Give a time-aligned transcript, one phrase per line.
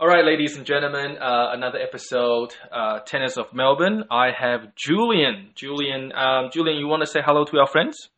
[0.00, 4.02] All right, ladies and gentlemen, uh, another episode, uh, Tennis of Melbourne.
[4.10, 5.50] I have Julian.
[5.54, 8.10] Julian, um, Julian, you want to say hello to our friends?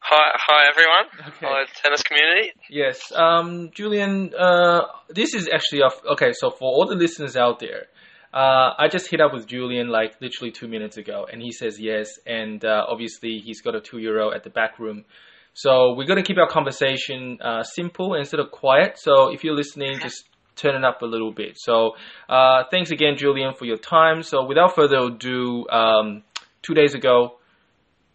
[0.00, 1.28] Hi, hi everyone.
[1.28, 1.46] Okay.
[1.46, 2.52] Hello, tennis community.
[2.68, 4.34] Yes, um, Julian.
[4.38, 6.32] Uh, this is actually a, okay.
[6.34, 7.86] So for all the listeners out there,
[8.34, 11.78] uh, I just hit up with Julian like literally two minutes ago, and he says
[11.80, 12.10] yes.
[12.26, 15.06] And uh, obviously, he's got a two-year-old at the back room.
[15.54, 18.98] So we're gonna keep our conversation uh, simple instead of quiet.
[18.98, 21.56] So if you're listening, just turn it up a little bit.
[21.56, 21.92] So
[22.28, 24.22] uh, thanks again, Julian, for your time.
[24.22, 26.22] So without further ado, um,
[26.62, 27.38] two days ago,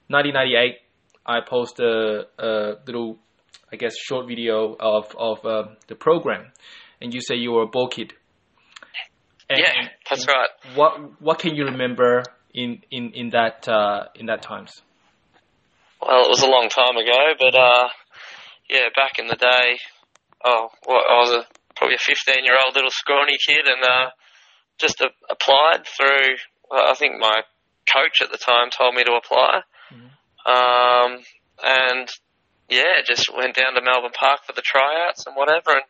[0.09, 0.75] 1998,
[1.25, 3.17] I posted a, a little,
[3.71, 6.51] I guess, short video of of uh, the program,
[6.99, 8.13] and you say you were a ball kid.
[9.49, 10.49] And yeah, that's right.
[10.75, 12.23] What what can you remember
[12.53, 14.81] in in in that uh, in that times?
[16.01, 17.89] Well, it was a long time ago, but uh,
[18.69, 19.77] yeah, back in the day,
[20.43, 21.45] oh, well, I was a,
[21.81, 24.13] probably a 15 year old little scrawny kid and uh,
[24.77, 26.37] just a, applied through,
[26.71, 27.41] I think my
[27.91, 29.65] coach at the time told me to apply.
[30.45, 31.25] Um,
[31.63, 32.07] and
[32.69, 35.71] yeah, just went down to Melbourne Park for the tryouts and whatever.
[35.71, 35.89] And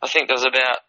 [0.00, 0.86] I think there was about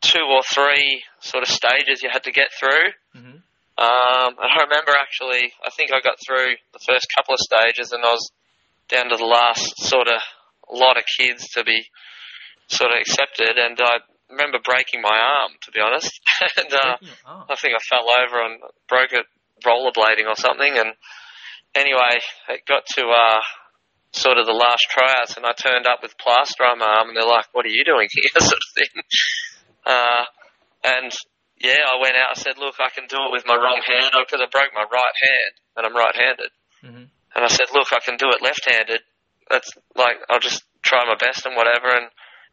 [0.00, 2.94] two or three sort of stages you had to get through.
[3.16, 3.42] Mhm.
[3.76, 7.90] Um, and I remember actually, I think I got through the first couple of stages
[7.90, 8.30] and I was
[8.88, 10.22] down to the last sort of
[10.70, 11.90] lot of kids to be
[12.74, 13.56] sort of accepted.
[13.56, 16.10] And I remember breaking my arm, to be honest.
[16.58, 16.96] and uh.
[17.48, 19.26] I think I fell over and broke it
[19.62, 20.74] rollerblading or something.
[20.76, 20.92] And
[21.74, 23.40] anyway, it got to uh,
[24.12, 27.16] sort of the last tryouts, and I turned up with plaster on my arm, and
[27.16, 29.02] they're like, "What are you doing here?" sort of thing.
[29.86, 30.24] Uh,
[30.84, 31.12] and
[31.58, 32.36] yeah, I went out.
[32.36, 34.86] I said, "Look, I can do it with my wrong hand because I broke my
[34.90, 36.50] right hand, and I'm right-handed."
[36.82, 37.06] Mhm.
[37.34, 39.00] And I said, "Look, I can do it left-handed.
[39.50, 42.08] That's like I'll just try my best and whatever." And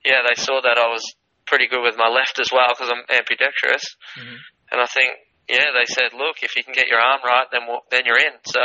[0.06, 1.04] yeah, they saw that I was
[1.46, 3.84] pretty good with my left as well because I'm ambidextrous.
[4.18, 4.38] Mhm.
[4.72, 5.12] And I think,
[5.50, 8.18] yeah, they said, look, if you can get your arm right, then we'll, then you're
[8.20, 8.40] in.
[8.46, 8.62] So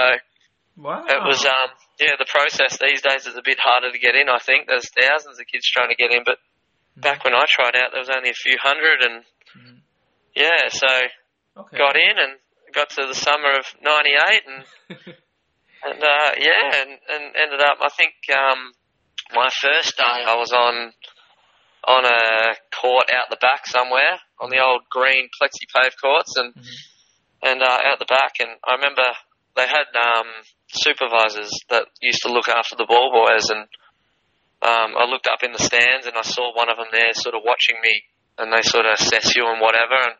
[0.76, 1.04] Wow.
[1.08, 4.28] it was, um, yeah, the process these days is a bit harder to get in.
[4.28, 6.38] I think there's thousands of kids trying to get in, but
[6.96, 9.24] back when I tried out, there was only a few hundred, and
[9.56, 9.80] Mhm.
[10.34, 10.86] yeah, so
[11.56, 11.76] okay.
[11.78, 12.38] got in and
[12.72, 14.64] got to the summer of '98, and
[15.84, 17.78] and uh, yeah, and, and ended up.
[17.80, 18.72] I think um,
[19.34, 20.92] my first day I was on
[21.86, 26.76] on a court out the back somewhere on the old green Plexipave courts, and Mhm.
[27.42, 28.34] and uh, out the back.
[28.40, 29.06] And I remember
[29.54, 30.26] they had um,
[30.68, 33.68] supervisors that used to look after the ball boys, and
[34.62, 37.34] um, I looked up in the stands and I saw one of them there, sort
[37.34, 38.02] of watching me,
[38.38, 39.94] and they sort of assess you and whatever.
[39.94, 40.16] And,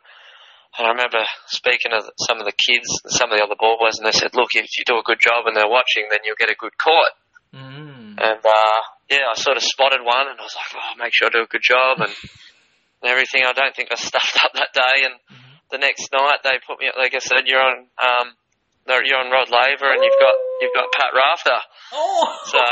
[0.77, 3.97] and I remember speaking to some of the kids, some of the other ball boys,
[3.97, 6.39] and they said, "Look, if you do a good job and they're watching, then you'll
[6.39, 7.11] get a good court."
[7.53, 7.96] Mm.
[8.17, 8.79] And uh,
[9.09, 11.43] yeah, I sort of spotted one, and I was like, "Oh, make sure I do
[11.43, 12.13] a good job and,
[13.01, 15.05] and everything." I don't think I stuffed up that day.
[15.05, 15.15] And
[15.71, 16.89] the next night, they put me.
[16.97, 17.87] Like I said, you're on.
[18.01, 18.33] Um,
[18.87, 21.59] you're on Rod Laver, and you've got you've got Pat Rafter.
[21.93, 22.23] Oh.
[22.47, 22.63] So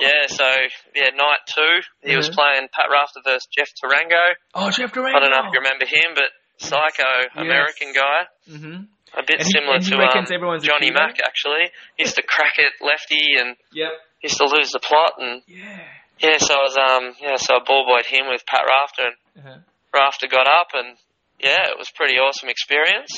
[0.00, 0.48] yeah, so
[0.96, 2.34] yeah, night two, he was Mhm.
[2.34, 4.32] playing Pat Rafter versus Jeff Tarango.
[4.54, 5.16] Oh, Jeff Durango.
[5.16, 7.04] I don't know if you remember him, but psycho
[7.36, 8.76] American guy, Mm-hmm.
[9.20, 10.90] a bit And similar he to um, Johnny?
[10.90, 11.20] Mack.
[11.24, 13.92] Actually, he used to crack it lefty and Yep.
[14.22, 15.84] Used to lose the plot and Yeah.
[16.20, 19.16] yeah, so I was um yeah, so I ball boyed him with Pat Rafter and
[19.38, 19.58] Uh-huh.
[19.94, 20.96] Rafter got up and
[21.38, 23.12] yeah, it was a pretty awesome experience.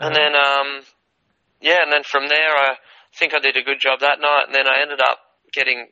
[0.00, 0.18] And Uh-huh.
[0.18, 0.68] then um
[1.60, 2.76] yeah, and then from there I
[3.18, 5.18] think I did a good job that night and then I ended up
[5.52, 5.88] getting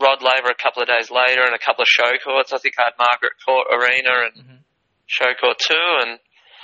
[0.00, 2.52] Rod Laver a couple of days later and a couple of show courts.
[2.52, 4.58] I think I had Margaret Court Arena and Mhm.
[5.06, 6.18] show court two and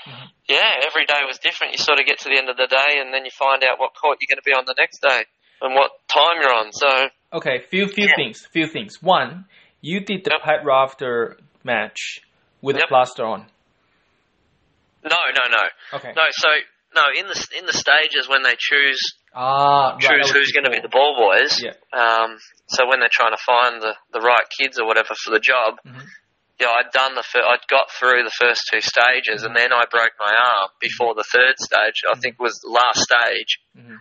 [0.08, 0.28] Mhm.
[0.48, 1.72] yeah, every day was different.
[1.72, 3.78] You sort of get to the end of the day and then you find out
[3.78, 5.24] what court you're going to be on the next day
[5.60, 6.72] and what time you're on.
[6.72, 8.16] So Okay, few few Yeah.
[8.16, 8.46] things.
[8.52, 9.02] Few things.
[9.02, 9.44] One,
[9.80, 10.42] you did the Yep.
[10.42, 12.20] Pat Rafter match
[12.62, 13.46] with a plaster on.
[15.04, 15.68] no, no, no,
[15.98, 16.12] Okay.
[16.16, 16.26] no.
[16.30, 16.48] So
[16.94, 19.00] no, in the in the stages when they choose
[19.34, 21.62] Ah, choose was who's going to be the ball boys.
[21.62, 21.74] Yeah.
[21.92, 25.38] Um, so when they're trying to find the, the right kids or whatever for the
[25.38, 26.02] job, Mhm.
[26.58, 29.84] yeah, I'd done the fir- I'd got through the first two stages, and then I
[29.90, 32.02] broke my arm before the third stage.
[32.10, 33.98] I think was the last stage Mhm.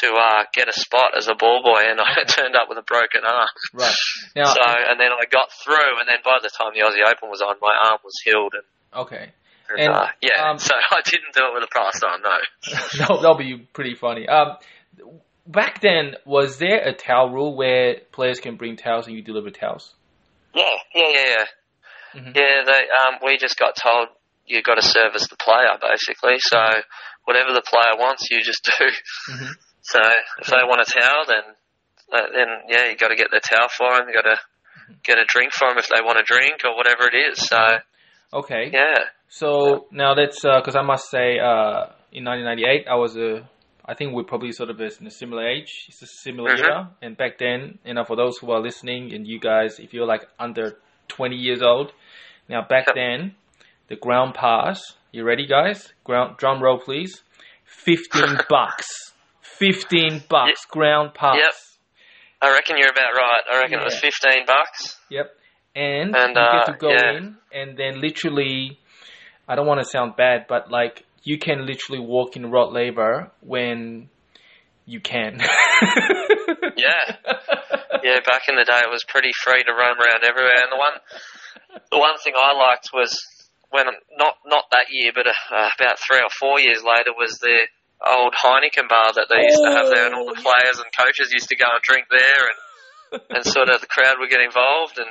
[0.00, 2.82] To uh, get a spot as a ball boy, and I turned up with a
[2.82, 3.48] broken arm.
[3.72, 3.94] Right.
[4.36, 7.30] Now, So and then I got through, and then by the time the Aussie Open
[7.30, 9.30] was on, my arm was healed, and, okay.
[9.70, 12.22] and, And, uh, yeah, um, so I didn't do it with a plaster on.
[12.22, 12.36] No.
[12.98, 14.26] that'll, that'll be pretty funny.
[14.28, 14.56] Um,
[15.46, 19.50] back then, was there a towel rule where players can bring towels and you deliver
[19.50, 19.94] towels?
[20.54, 20.64] Yeah,
[20.94, 21.44] yeah, yeah, yeah.
[22.20, 22.36] Mhm.
[22.36, 24.08] Yeah, they, um, we just got told
[24.46, 26.36] you got to service the player basically.
[26.38, 26.58] So
[27.24, 28.86] whatever the player wants, you just do.
[29.32, 29.50] Mhm.
[29.84, 30.00] So
[30.40, 31.44] if they want a towel, then
[32.12, 34.08] uh, then yeah, you got to get the towel for them.
[34.08, 34.36] You got to
[35.04, 37.38] get a drink for them if they want a drink or whatever it is.
[37.46, 37.58] So
[38.32, 38.70] Okay.
[38.72, 38.98] Yeah.
[39.28, 43.48] So now that's because I must say, uh, in 1998, I was a.
[43.86, 45.68] I think we're probably sort of in a similar age.
[45.88, 46.58] It's a similar Mhm.
[46.60, 46.90] era.
[47.02, 50.06] And back then, you know, for those who are listening, and you guys, if you're
[50.06, 50.78] like under
[51.08, 51.92] 20 years old,
[52.48, 52.94] now back Yep.
[52.94, 53.34] then,
[53.88, 54.80] the ground pass.
[55.12, 55.92] You ready, guys?
[56.02, 57.22] Ground drum roll, please.
[57.66, 59.03] 15 bucks.
[59.72, 61.36] 15 bucks ground pass.
[61.36, 61.52] Yep.
[62.42, 63.42] I reckon you're about right.
[63.50, 64.98] I reckon it was 15 bucks.
[65.10, 65.30] Yep.
[65.74, 67.16] And, And, you uh, get to go yeah.
[67.16, 68.78] in, and then literally,
[69.48, 73.32] I don't want to sound bad, but like you can literally walk in Rod Laver
[73.40, 74.08] when
[74.86, 75.40] you can.
[76.76, 77.16] Yeah.
[78.02, 80.60] Yeah, back in the day, it was pretty free to roam around everywhere.
[80.60, 80.96] And the one,
[81.90, 83.16] the one thing I liked was
[83.70, 83.86] when
[84.18, 87.64] not not that year, but uh, about three or four years later, was the
[88.08, 90.88] old Heineken bar that they used to have there, and all the Oh, players and
[90.96, 92.58] coaches used to go and drink there, and
[93.36, 95.08] and sort of the crowd would get involved and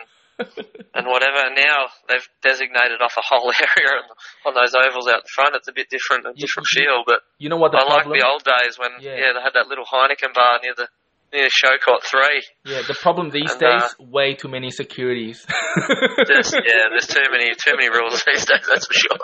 [0.94, 1.40] and whatever.
[1.46, 4.06] And now they've designated off a whole area on,
[4.50, 5.56] on those ovals out the front.
[5.56, 8.06] It's a bit different, a different you- feel, but you know what the I like
[8.06, 9.16] the old days when Yeah.
[9.16, 9.32] yeah.
[9.38, 10.88] they had that little Heineken bar near the
[11.34, 12.44] near Show Court Three.
[12.66, 15.46] yeah, the problem these And, uh, days, way too many securities.
[16.28, 18.66] Just yeah, there's too many too many rules these days.
[18.70, 19.18] That's for sure.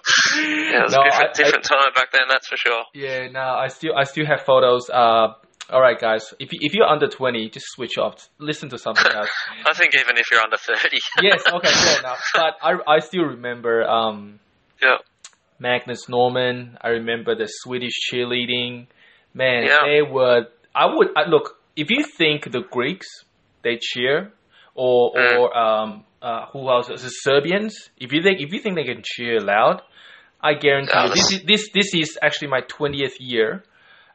[0.43, 2.21] Yeah, it was No, a different, I- different time back then.
[2.27, 2.83] That's for sure.
[2.93, 4.89] Yeah, no, I still I still have photos.
[4.89, 5.33] Uh,
[5.71, 8.27] all right, guys, if you, if you're under twenty, just switch off.
[8.39, 9.29] Listen to something else.
[9.67, 10.97] I think even if you're under thirty.
[11.21, 12.19] yes, okay, fair enough.
[12.33, 14.39] But I I still remember um
[14.81, 14.97] yeah.
[15.59, 16.77] Magnus Norman.
[16.81, 18.87] I remember the Swedish cheerleading.
[19.33, 19.77] Man, Yeah.
[19.85, 20.47] they were.
[20.73, 23.07] I would I, look if you think the Greeks
[23.63, 24.31] they cheer,
[24.75, 25.37] or Mm.
[25.37, 26.87] or um uh, who else?
[26.87, 26.97] The
[27.27, 27.73] Serbians.
[27.97, 29.81] If you think if you think they can cheer loud,
[30.41, 33.63] I guarantee you this is this this is actually my twentieth year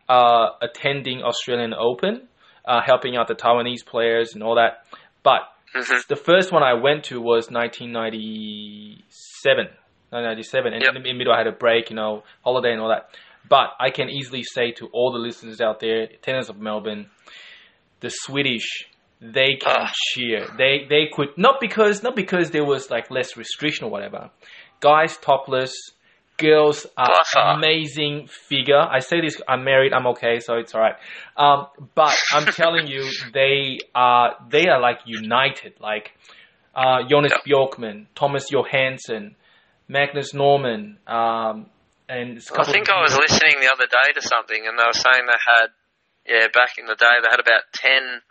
[0.08, 2.28] uh, attending Australian Open,
[2.64, 4.84] uh, helping out the Taiwanese players and all that.
[5.22, 5.42] But
[5.74, 9.68] hmm the first one I went to was 1997.
[10.10, 10.94] 1997, and Yep.
[10.96, 13.08] in the middle I had a break, you know, holiday and all that.
[13.48, 17.10] But I can easily say to all the listeners out there, tennis of Melbourne,
[18.04, 18.68] the Swedish,
[19.20, 19.92] they can Ah.
[20.08, 20.40] cheer.
[20.60, 24.22] They they could not because not because there was like less restriction or whatever.
[24.80, 25.72] Guys topless,
[26.36, 28.14] girls are By amazing
[28.50, 28.82] figure.
[28.96, 30.96] I say this, I'm married, I'm okay, so it's alright.
[31.44, 33.02] Um, but I'm telling you,
[33.32, 35.72] they are they are like united.
[35.80, 36.06] Like
[36.74, 37.44] uh, Jonas Yeah.
[37.46, 39.36] Bjorkman, Thomas Johansson,
[39.88, 41.56] Magnus Norman, um,
[42.08, 45.22] and I think I was listening the other day to something, and they were saying
[45.26, 45.68] they had,
[46.26, 48.22] yeah, back in the day they had about ten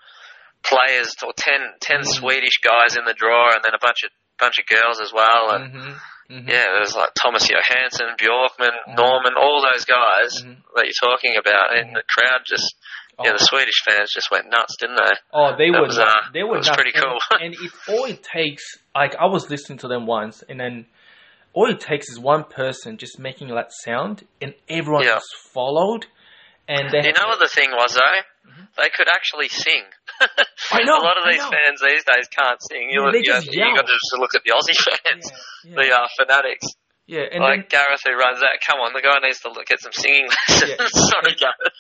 [0.63, 2.06] players or 10, 10 Mm.
[2.06, 5.51] Swedish guys in the draw, and then a bunch of bunch of girls as well.
[5.51, 6.00] And Mhm,
[6.31, 6.50] mhm.
[6.50, 8.95] yeah, there was like Thomas Johansson, Bjorkman, Mhm.
[8.98, 10.57] Norman, all those guys Mhm.
[10.75, 12.75] that you're talking about, and the crowd just.
[13.24, 13.34] Yeah, Oh.
[13.38, 15.12] the Swedish fans just went nuts, didn't they?
[15.31, 16.12] Oh, they That were was, nuts.
[16.16, 16.75] uh, they were was nuts.
[16.75, 17.19] pretty And- cool.
[17.42, 18.63] and it all it takes,
[18.96, 20.88] like I was listening to them once, and then
[21.54, 25.13] all it takes is one person just making that sound, and everyone Yeah.
[25.19, 26.07] just followed.
[26.68, 28.19] And they You know what the thing was though?
[28.77, 29.83] They could actually sing.
[30.21, 30.75] Mm-hmm.
[30.75, 32.89] I know, A lot of these fans these days can't sing.
[32.89, 35.31] You, Yeah, you, just you got to just look at the Aussie fans,
[35.65, 36.65] yeah, the uh, fanatics.
[37.06, 38.57] yeah, and like Gareth who runs that.
[38.65, 40.71] Come on, the guy needs to look, at some singing lessons.
[40.80, 40.88] Yeah.
[40.89, 41.77] Sorry, Gareth.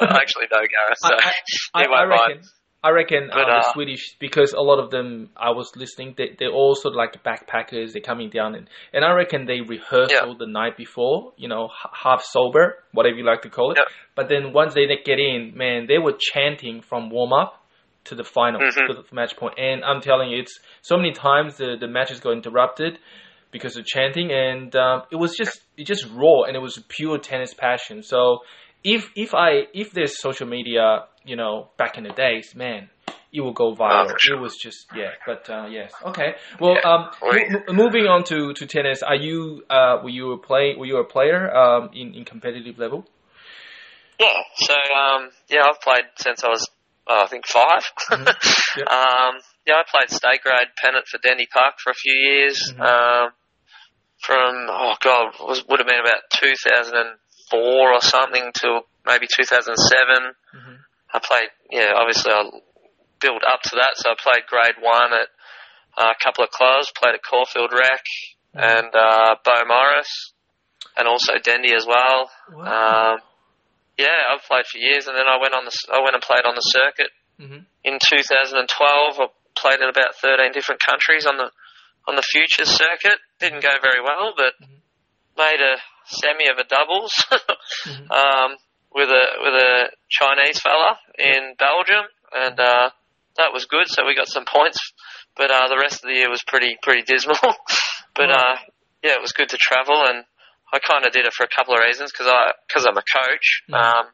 [0.00, 1.32] and- I actually know Gareth, so I,
[1.74, 2.40] I, he I won't mind.
[2.84, 6.14] I reckon But, uh, the uh, Swedish because a lot of them I was listening.
[6.16, 7.92] They they're all sort of like backpackers.
[7.92, 10.26] They're coming down and and I reckon they rehearsed Yeah.
[10.26, 11.32] all the night before.
[11.36, 13.78] You know, h- half sober, whatever you like to call it.
[13.78, 13.84] Yeah.
[14.14, 17.62] But then once they get in, man, they were chanting from warm up
[18.04, 18.86] to the final Mhm.
[18.86, 19.54] to the match point.
[19.58, 22.98] And I'm telling you, it's so many times the the matches got interrupted
[23.50, 27.18] because of chanting, and um, it was just it just raw and it was pure
[27.18, 28.02] tennis passion.
[28.02, 28.40] So
[28.84, 32.88] if if I if there's social media, you know, back in the days, man,
[33.32, 34.10] it will go viral.
[34.10, 34.36] Oh, sure.
[34.36, 36.36] It was just yeah, but uh, yes, okay.
[36.60, 36.90] Well, Yeah.
[36.90, 40.86] um, mo- moving on to, to tennis, are you uh, were you a play were
[40.86, 43.04] you a player um, in in competitive level?
[44.18, 44.40] yeah.
[44.56, 46.68] So um, yeah, I've played since I was
[47.08, 47.62] uh, I think 5
[48.10, 48.24] Mm-hmm.
[48.78, 48.88] Yep.
[48.88, 49.34] um,
[49.66, 52.72] yeah, I played state grade pennant for Dendy Park for a few years.
[52.72, 52.80] Mhm.
[52.80, 53.30] Um,
[54.20, 60.32] from oh god, was would have been about 2004 or something till maybe 2007.
[60.54, 60.78] Mhm.
[61.12, 62.42] I played, yeah, obviously I
[63.20, 65.28] built up to that, so I played grade one at
[65.96, 68.02] uh, a couple of clubs, played at Caulfield Rec
[68.54, 70.08] and uh, Beaumaris,
[70.96, 72.30] and also Dendy as well.
[72.52, 73.14] Wow.
[73.14, 73.20] Um,
[73.98, 76.44] yeah, I've played for years, and then I went on the, I went and played
[76.44, 77.10] on the circuit
[77.40, 77.64] Mhm.
[77.84, 79.20] in 2012.
[79.20, 81.50] I played in about 13 different countries on the
[82.08, 83.18] on the futures circuit.
[83.40, 84.80] Didn't go very well, but Mhm.
[85.36, 87.12] made a semi of a doubles
[87.84, 88.10] Mhm.
[88.10, 88.56] um,
[88.96, 92.88] with a with a Chinese fella in Belgium, and uh,
[93.36, 93.84] that was good.
[93.92, 94.80] So we got some points,
[95.36, 97.36] but uh, the rest of the year was pretty pretty dismal.
[98.16, 98.56] but uh,
[99.04, 100.24] yeah, it was good to travel, and
[100.72, 103.04] I kind of did it for a couple of reasons because I because I'm a
[103.04, 103.46] coach.
[103.68, 103.76] Mhm.
[103.76, 104.06] Um,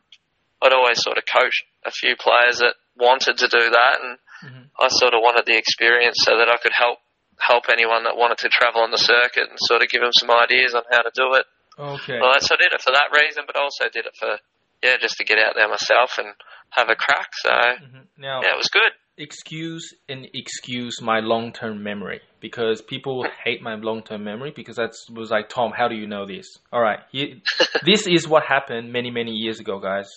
[0.63, 4.65] I'd always sort of coached a few players that wanted to do that, and Mhm.
[4.79, 6.99] I sort of wanted the experience so that I could help
[7.39, 10.31] help anyone that wanted to travel on the circuit and sort of give them some
[10.31, 11.47] ideas on how to do it.
[11.79, 12.21] Okay.
[12.21, 14.39] Well, so I did it for that reason, but I also did it for
[14.83, 16.29] yeah, just to get out there myself and
[16.71, 17.29] have a crack.
[17.35, 18.07] So Mhm.
[18.19, 18.93] Now, yeah, it was good.
[19.19, 24.77] excuse and excuse my long term memory because people hate my long term memory because
[24.77, 26.47] that was like Tom, how do you know this?
[26.73, 27.37] All right, here,
[27.85, 30.09] this is what happened many many years ago, guys.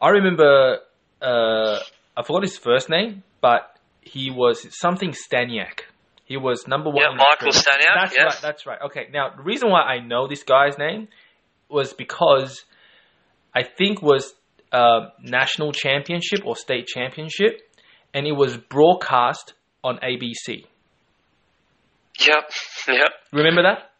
[0.00, 0.78] I remember
[1.20, 1.78] uh,
[2.16, 5.80] I forgot his first name, but he was something Staniak.
[6.24, 7.02] He was number one.
[7.02, 7.52] Yeah, Michael.
[7.52, 8.24] Staniak, That's yes.
[8.34, 8.42] right.
[8.42, 8.78] That's right.
[8.86, 9.08] Okay.
[9.12, 11.08] Now the reason why I know this guy's name
[11.68, 12.64] was because
[13.54, 14.34] I think was
[14.72, 17.60] uh, national championship or state championship,
[18.14, 20.64] and it was broadcast on ABC.
[22.20, 22.50] Yep,
[22.88, 23.10] yep.
[23.32, 23.90] Remember that?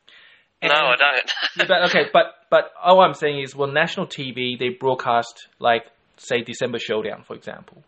[0.62, 1.68] No, I don't.
[1.68, 5.84] But okay, but but all I'm saying is, well, national TV they broadcast like
[6.16, 7.84] say December Showdown, for example,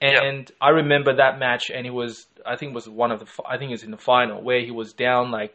[0.00, 3.26] and I remember that match, and it was I think it was one of the
[3.48, 5.54] I think it's in the final where he was down like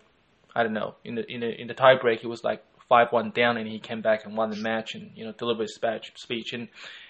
[0.55, 3.07] I don't know in the in the in the tie break he was like five
[3.11, 5.75] one down, and he came back and won the match, and you know delivered his
[5.75, 6.67] speech speech, and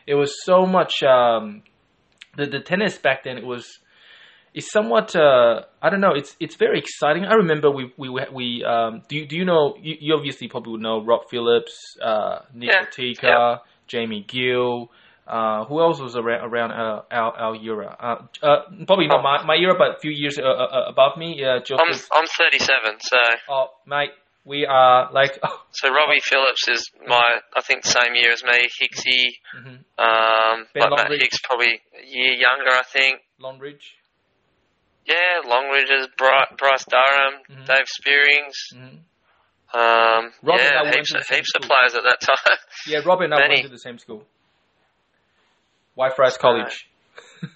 [0.08, 1.64] it was so much um,
[2.38, 3.80] the the tennis back then it was
[4.54, 6.14] it's somewhat uh, I don't know.
[6.16, 7.26] It's it's very exciting.
[7.26, 10.72] I remember we we we um, do you, do you know you, you obviously probably
[10.74, 12.86] would know Rob Phillips, uh, Nick Yeah.
[12.86, 13.58] Ortica, Yeah.
[13.88, 14.92] Jamie Gill.
[15.28, 17.98] Uh, who else was around around uh, our our era?
[18.00, 21.38] Uh, uh, probably not my, my era, but a few years uh, uh, above me.
[21.40, 23.18] Yeah, Uh, I'm I'm 37, so
[23.50, 24.12] oh, mate,
[24.46, 25.38] we are like.
[25.72, 27.24] so Robbie Phillips is my
[27.56, 28.68] I think same year as me.
[28.82, 29.26] Hicksy,
[29.58, 29.80] mhm.
[29.98, 33.20] um, Ben but Matt Hicks probably a year younger, I think.
[33.40, 33.96] Longridge.
[35.06, 37.66] Yeah, Longridge, Bryce, Bryce Durham, Mhm.
[37.68, 38.56] Dave Spearings.
[38.74, 38.98] hmm
[39.78, 42.58] Um, Rob and I yeah, heaps of, heaps of players at that time.
[42.88, 44.24] Yeah, Robin and I went to the same school.
[45.98, 46.88] Whitefriars College.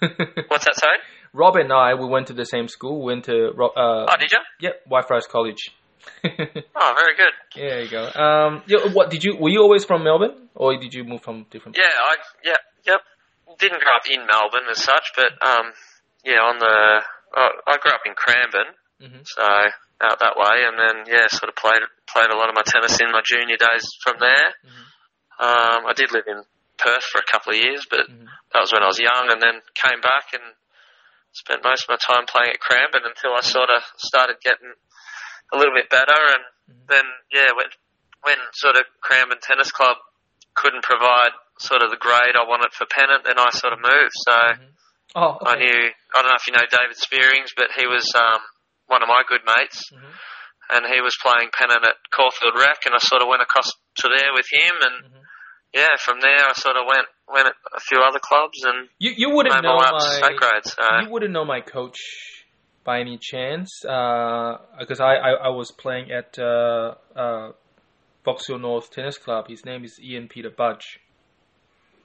[0.48, 0.98] What's that, sorry?
[1.32, 3.00] Rob and I, we went to the same school.
[3.00, 4.38] We went to uh, Oh, did you?
[4.60, 5.70] yep, Whitefriars College.
[6.82, 7.34] Oh, very good.
[7.56, 8.04] Yeah, there you go.
[8.14, 9.36] Um, yeah, what did you?
[9.36, 11.76] Were you always from Melbourne, or did you move from different?
[11.76, 13.00] Yeah, I yeah yep.
[13.58, 15.72] Didn't grow up in Melbourne as such, but um,
[16.24, 17.02] yeah, on the
[17.36, 19.26] uh, I grew up in Cranbourne, Mhm.
[19.26, 19.42] so
[20.00, 22.98] out that way, and then yeah, sort of played played a lot of my tennis
[23.00, 24.48] in my junior days from there.
[24.64, 24.84] Mhm.
[25.44, 26.42] Um, I did live in
[26.78, 28.26] Perth for a couple of years, but Mhm.
[28.52, 30.54] that was when I was young, and then came back and
[31.32, 34.72] spent most of my time playing at Cranbourne until I sort of started getting
[35.52, 36.86] a little bit better, and Mhm.
[36.88, 37.66] then yeah, when
[38.22, 39.96] when sort of Cranbourne Tennis Club
[40.54, 44.12] couldn't provide sort of the grade I wanted for pennant, then I sort of moved.
[44.26, 44.36] So
[45.16, 48.40] Oh, I knew I don't know if you know David Spearings, but he was um,
[48.86, 50.14] one of my good mates, Mhm.
[50.70, 54.08] and he was playing pennant at Caulfield Rec, and I sort of went across to
[54.08, 55.22] there with him, and Mhm.
[55.72, 59.12] yeah, from there I sort of went went at a few other clubs and You
[59.16, 60.66] you wouldn't my know to my grade.
[60.66, 61.98] So you wouldn't know my coach
[62.84, 67.52] by any chance because I, I I was playing at uh, uh,
[68.24, 69.48] Box Hill North Tennis Club.
[69.48, 71.00] His name is Ian Peter Budge.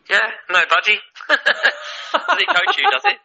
[0.09, 0.99] yeah, no budgie.
[1.29, 2.89] does he coach you?
[2.91, 3.15] Does he?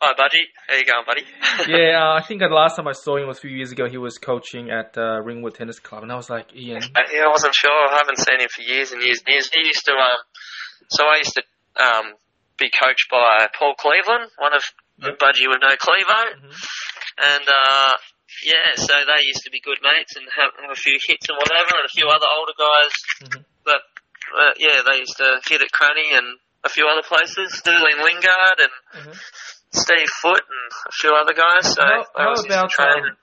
[0.00, 0.46] Hi, budgie.
[0.68, 1.22] How you going, buddy?
[1.68, 3.88] yeah, uh, I think the last time I saw him was a few years ago.
[3.88, 6.82] He was coaching at uh, Ringwood Tennis Club, and I was like, Ian.
[6.82, 7.70] Uh, yeah, I wasn't sure.
[7.70, 9.50] I haven't seen him for years and years and years.
[9.52, 10.20] He used to, um,
[10.90, 11.42] so I used to
[11.82, 12.14] um,
[12.58, 14.62] be coached by Paul Cleveland, one of
[14.98, 15.18] Yep.
[15.18, 16.54] budgie would know Clevo, Mhm.
[17.18, 17.92] and uh,
[18.44, 21.38] yeah, so they used to be good mates and have, have a few hits and
[21.38, 22.92] whatever, and a few other older guys.
[23.22, 23.44] Mhm.
[23.64, 23.82] But
[24.34, 26.26] uh, yeah, they used to hit at Cranny and
[26.64, 28.72] a few other places, Sterling Lingard and
[29.06, 29.20] Mhm.
[29.72, 31.74] Steve Foot and a few other guys.
[31.74, 33.16] So How, how always used to about um,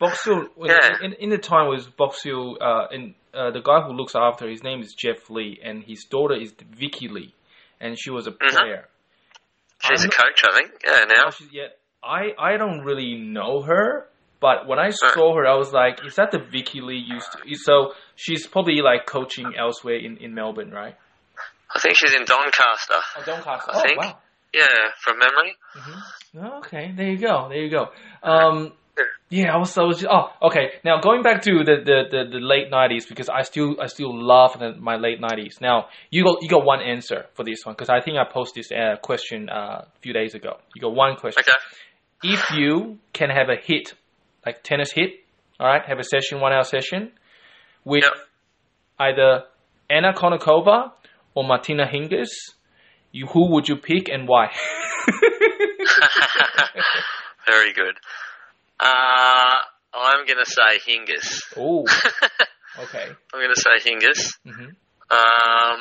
[0.00, 0.48] Boxhill?
[0.64, 0.98] Yeah.
[1.02, 4.62] In, in the time was Boxhill, uh, and uh, the guy who looks after his
[4.64, 7.34] name is Jeff Lee, and his daughter is Vicky Lee,
[7.80, 8.50] and she was a Mhm.
[8.50, 8.88] player.
[9.82, 10.70] She's I'm a coach, I think.
[10.86, 11.30] Yeah, now.
[11.50, 11.66] Yeah,
[12.02, 14.06] I I don't really know her,
[14.40, 17.38] but when I saw her, I was like, "Is that the Vicky Lee used to?"
[17.54, 20.96] So she's probably like coaching elsewhere in, in Melbourne, right?
[21.74, 22.94] I think she's in Doncaster.
[23.16, 23.70] Oh, Doncaster.
[23.72, 23.98] I Oh, think.
[23.98, 24.18] wow.
[24.52, 24.66] Yeah,
[25.02, 25.56] from memory.
[26.36, 27.48] Oh, Okay, there you go.
[27.48, 27.90] There you go.
[28.22, 28.72] Um,
[29.30, 29.76] yeah, I was.
[29.78, 29.98] I was.
[30.00, 30.72] Just, Oh, okay.
[30.84, 34.10] Now going back to the, the, the, the late nineties because I still I still
[34.14, 35.58] love the, my late nineties.
[35.60, 38.64] Now you got you got one answer for this one because I think I posted
[38.64, 40.58] this uh, question uh, a few days ago.
[40.74, 41.42] You got one question.
[41.46, 42.32] Okay.
[42.34, 43.94] If you can have a hit,
[44.44, 45.10] like tennis hit,
[45.58, 47.12] all right, have a session, one hour session,
[47.84, 48.12] with Yep.
[48.98, 49.44] either
[49.88, 50.92] Anna Kournikova
[51.34, 52.28] or Martina Hingis,
[53.12, 54.48] you who would you pick and why?
[57.46, 57.96] Very good.
[58.80, 59.54] Uh,
[59.94, 61.42] I'm going to say Hingis.
[61.58, 61.84] Ooh.
[62.84, 63.06] okay.
[63.34, 64.38] I'm going to say Hingis.
[64.44, 64.70] hmm
[65.10, 65.80] Um,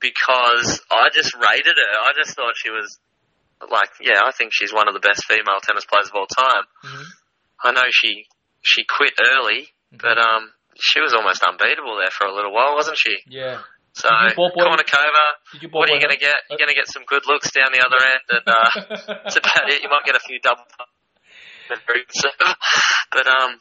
[0.00, 1.92] because I just rated her.
[2.02, 2.98] I just thought she was
[3.70, 6.64] like, yeah, I think she's one of the best female tennis players of all time.
[6.82, 7.02] hmm
[7.64, 8.26] I know she
[8.62, 12.98] she quit early, but um, she was almost unbeatable there for a little while, wasn't
[12.98, 13.16] she?
[13.28, 13.60] Yeah.
[13.94, 16.34] So Did you ball boy- Kournikova, what are you going to get?
[16.50, 19.70] You're going to get some good looks down the other end, and uh, that's about
[19.70, 19.82] it.
[19.82, 20.64] You might get a few double.
[23.12, 23.58] but um,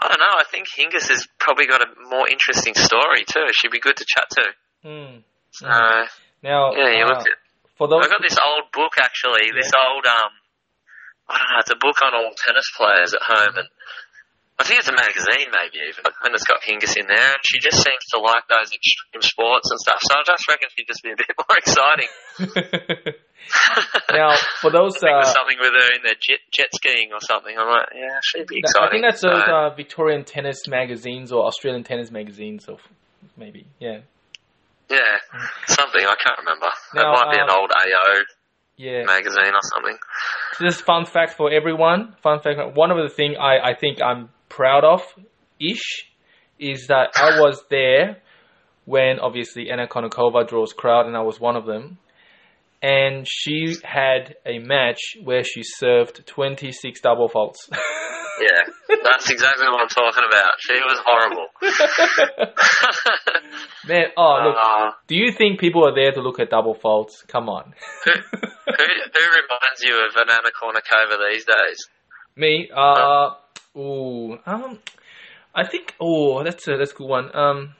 [0.00, 0.34] I don't know.
[0.38, 3.46] I think Hingis has probably got a more interesting story too.
[3.52, 4.44] She'd be good to chat to.
[4.82, 5.16] Hmm.
[5.52, 5.66] So
[6.42, 7.36] Now, yeah, you uh, looked at.
[7.76, 8.04] for those.
[8.04, 9.50] I got this old book actually.
[9.52, 10.32] This old um,
[11.28, 11.60] I don't know.
[11.60, 13.68] It's a book on all tennis players at home, and
[14.60, 17.56] I think it's a magazine maybe even, and it's got Hingis in there, and she
[17.64, 20.00] just seems to like those extreme sports and stuff.
[20.04, 22.10] So I just reckon she'd just be a bit more exciting.
[24.12, 24.96] now, for those.
[24.96, 27.56] I think Uh, there's something with her in there jet jet skiing or something.
[27.56, 28.86] I'm like, yeah, she'd be excited.
[28.86, 32.76] I think that's those So, uh, Victorian tennis magazines or Australian tennis magazines, or
[33.36, 33.66] maybe.
[33.80, 34.00] Yeah.
[34.90, 35.16] yeah,
[35.68, 36.68] something I can't remember.
[36.94, 38.22] Now, it might be an uh, old AO
[38.76, 39.04] Yeah.
[39.04, 39.96] magazine or something.
[40.58, 42.14] So this fun fact for everyone.
[42.22, 42.58] Fun fact.
[42.76, 45.00] One of the thing I, I think I'm proud of,
[45.58, 46.06] ish,
[46.58, 48.18] is that I was there
[48.84, 51.96] when obviously Anna Kournikova draws crowd, and I was one of them.
[52.82, 57.68] And she had a match where she served 26 double faults.
[58.40, 60.52] Yeah, that's exactly what I'm talking about.
[60.60, 61.46] She was horrible.
[63.86, 67.22] Man, oh look, Uh, do you think people are there to look at double faults?
[67.28, 67.74] Come on.
[68.04, 68.16] who, who,
[68.66, 71.78] who reminds you of an Anna Kournikova these days?
[72.36, 73.30] Me, uh,
[73.76, 74.78] ooh, um,
[75.54, 77.34] I think, oh, that's a that's a good one.
[77.36, 77.74] Um,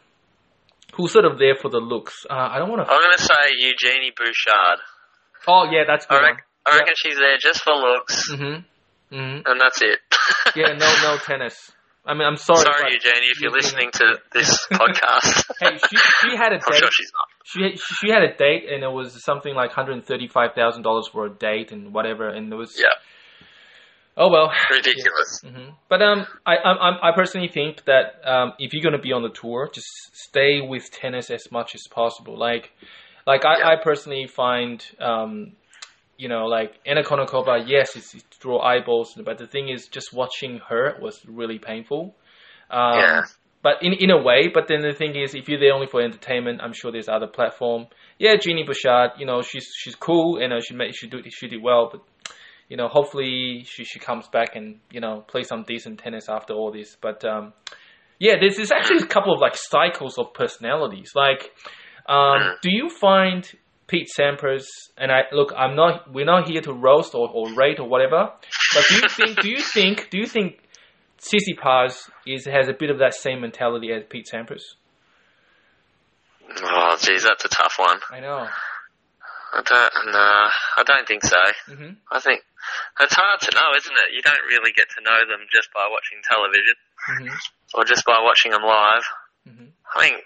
[0.95, 2.27] who's sort of there for the looks?
[2.29, 2.93] Uh, I don't want to.
[2.93, 4.79] I'm going to say Eugenie Bouchard.
[5.47, 8.31] Oh yeah, that's a I good reckon, I reckon she's there just for looks.
[8.31, 8.65] Mhm.
[9.13, 9.43] Mm-hmm.
[9.47, 9.99] and that's it.
[10.57, 11.71] Yeah, no, no tennis.
[12.07, 12.61] I mean, I'm sorry.
[12.63, 15.45] Sorry, Eugenie, if you're listening to this podcast.
[15.61, 15.97] Hey, she
[16.31, 17.29] she had a I'm sure she's not.
[17.45, 21.09] She she had a date, and it was something like hundred thirty five thousand dollars
[21.13, 22.75] for a date and whatever, and it was.
[22.79, 22.87] Yeah.
[24.23, 24.53] Oh well.
[24.71, 25.41] Ridiculous.
[25.43, 29.23] hmm But um, I, I I personally think that um, if you're gonna be on
[29.23, 32.39] the tour, just stay with tennis as much as possible.
[32.39, 32.71] Like,
[33.27, 33.69] like I, Yeah.
[33.71, 35.53] I personally find um,
[36.19, 40.13] you know, like Anna Kournikova, yes, it's, it's draw eyeballs, but the thing is, just
[40.13, 42.15] watching her was really painful.
[42.71, 43.23] Um, Yeah.
[43.63, 46.01] But in in a way, but then the thing is, if you're there only for
[46.03, 47.87] entertainment, I'm sure there's other platform.
[48.19, 51.47] Yeah, Genie Bouchard, you know, she's she's cool and uh, she made she do she
[51.49, 52.01] did well, but
[52.71, 56.55] you know, hopefully she, she comes back and, you know, play some decent tennis after
[56.55, 56.97] all this.
[56.99, 57.53] But, um,
[58.21, 61.11] yeah, there's, there's actually a couple of like cycles of personalities.
[61.17, 61.51] Like,
[62.09, 63.51] um, do you find
[63.89, 67.81] Pete Sampras, and I, look, I'm not, we're not here to roast or, or rate
[67.81, 68.31] or whatever,
[68.73, 70.63] but do you think, do you think, do you think
[71.19, 74.63] Tsitsipas is, has a bit of that same mentality as Pete Sampras?
[76.63, 77.99] Oh, geez, that's a tough one.
[78.13, 78.47] I know.
[79.53, 80.31] I don't, no,
[80.79, 81.41] I don't think so.
[81.67, 82.43] hmm I think
[83.01, 84.15] it's hard to know, isn't it?
[84.15, 87.35] You don't really get to know them just by watching television hmm
[87.75, 89.03] or just by watching them live.
[89.47, 90.23] hmm I think,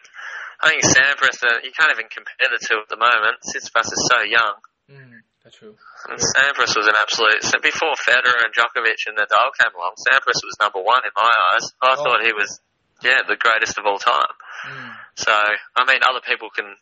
[0.60, 3.40] I think Sampras, you can't even compare the two at the moment.
[3.48, 4.56] Tsitsipas is so young.
[4.92, 5.76] Mm, that's true.
[6.08, 7.40] And Sampras was an absolute.
[7.44, 11.32] So before Federer and Djokovic and Nadal came along, Sampras was number one in my
[11.52, 11.72] eyes.
[11.80, 12.04] I Oh.
[12.04, 12.60] thought he was,
[13.02, 14.32] yeah, the greatest of all time.
[14.68, 14.92] Mm.
[15.16, 16.76] So, I mean, other people can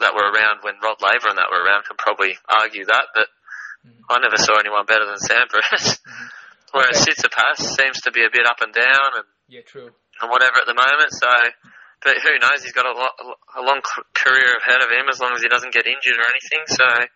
[0.00, 3.28] that were around when Rod Laver and that were around can probably argue that, but
[3.86, 4.02] Mhm.
[4.10, 5.98] I never saw anyone better than Sampras.
[6.72, 7.12] Whereas Okay.
[7.14, 9.94] Tsitsipas seems to be a bit up and down and, Yeah, true.
[10.20, 11.10] and whatever at the moment.
[11.12, 11.30] So,
[12.02, 12.62] but who knows?
[12.62, 13.14] He's got a, lot,
[13.56, 13.80] a long
[14.14, 16.64] career ahead of him as long as he doesn't get injured or anything.
[16.66, 17.06] So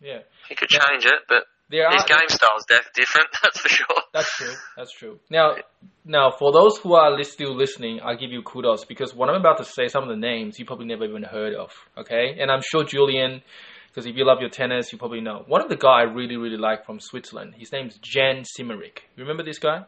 [0.00, 0.22] Yeah.
[0.48, 0.84] he could Yeah.
[0.86, 3.28] change it, but There his are, game style's def- different.
[3.42, 3.86] That's for sure.
[4.12, 4.54] That's true.
[4.76, 5.18] That's true.
[5.30, 5.54] Now,
[6.04, 9.58] now for those who are still listening, I'll give you kudos because what I'm about
[9.58, 11.70] to say, some of the names you probably never even heard of.
[11.96, 13.42] Okay, and I'm sure Julian,
[13.88, 15.44] because if you love your tennis, you probably know.
[15.46, 17.54] One of the guy I really really like from Switzerland.
[17.56, 18.98] His name's Jan Simerick.
[19.16, 19.84] You remember this guy?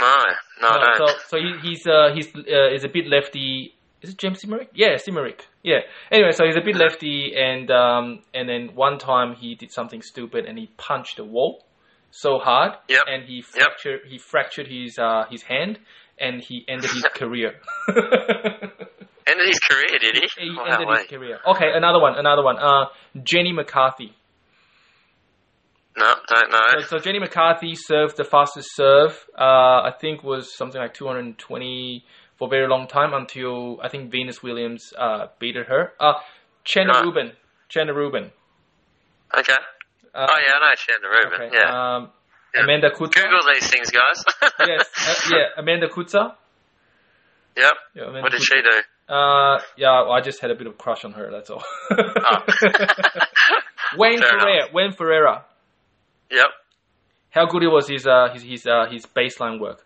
[0.00, 0.14] No,
[0.62, 1.08] no, I don't.
[1.08, 3.74] so so he, he's uh, he's uh, is a bit lefty.
[4.02, 4.68] Is it James Simerick?
[4.74, 5.40] Yeah, Simerick.
[5.62, 5.80] Yeah.
[6.12, 10.02] Anyway, so he's a bit lefty, and um, and then one time he did something
[10.02, 11.64] stupid and he punched the wall
[12.10, 13.02] so hard, Yep.
[13.08, 15.78] and he fractured he fractured his uh, his hand,
[16.18, 17.54] and he ended his career.
[19.28, 20.44] Ended his career, did he?
[20.44, 21.38] he Wow, ended his career.
[21.48, 22.58] Okay, another one, another one.
[22.58, 22.84] Uh,
[23.24, 24.14] Jenny McCarthy.
[25.96, 26.80] No, don't know.
[26.82, 29.18] So, so Jenny McCarthy served the fastest serve.
[29.36, 32.04] Uh, I think was something like 220
[32.38, 35.92] for a very long time until I think Venus Williams uh, beat her.
[35.98, 36.14] Uh,
[36.64, 37.04] Chanda Right.
[37.04, 37.32] Rubin.
[37.68, 38.30] Chanda Rubin.
[39.36, 39.54] Okay.
[40.14, 41.46] Uh, oh yeah, I know Chanda Rubin.
[41.48, 41.56] okay.
[41.56, 42.10] Yeah, Um,
[42.54, 42.62] Yeah.
[42.64, 43.22] Amanda Coetzer.
[43.22, 44.24] Google these things, guys.
[44.66, 44.88] yes,
[45.32, 46.34] uh, yeah, Amanda Coetzer.
[47.56, 47.74] Yep.
[47.94, 48.44] Yeah, Amanda What did Coetzer.
[48.44, 49.14] she do?
[49.14, 51.30] Uh, yeah, well, I just had a bit of crush on her.
[51.30, 51.62] That's all.
[53.96, 54.66] Wayne Fair Ferreira.
[54.72, 55.44] Wayne Ferreira.
[56.30, 56.46] Yep.
[57.30, 59.84] How good it was his uh his his uh his baseline work.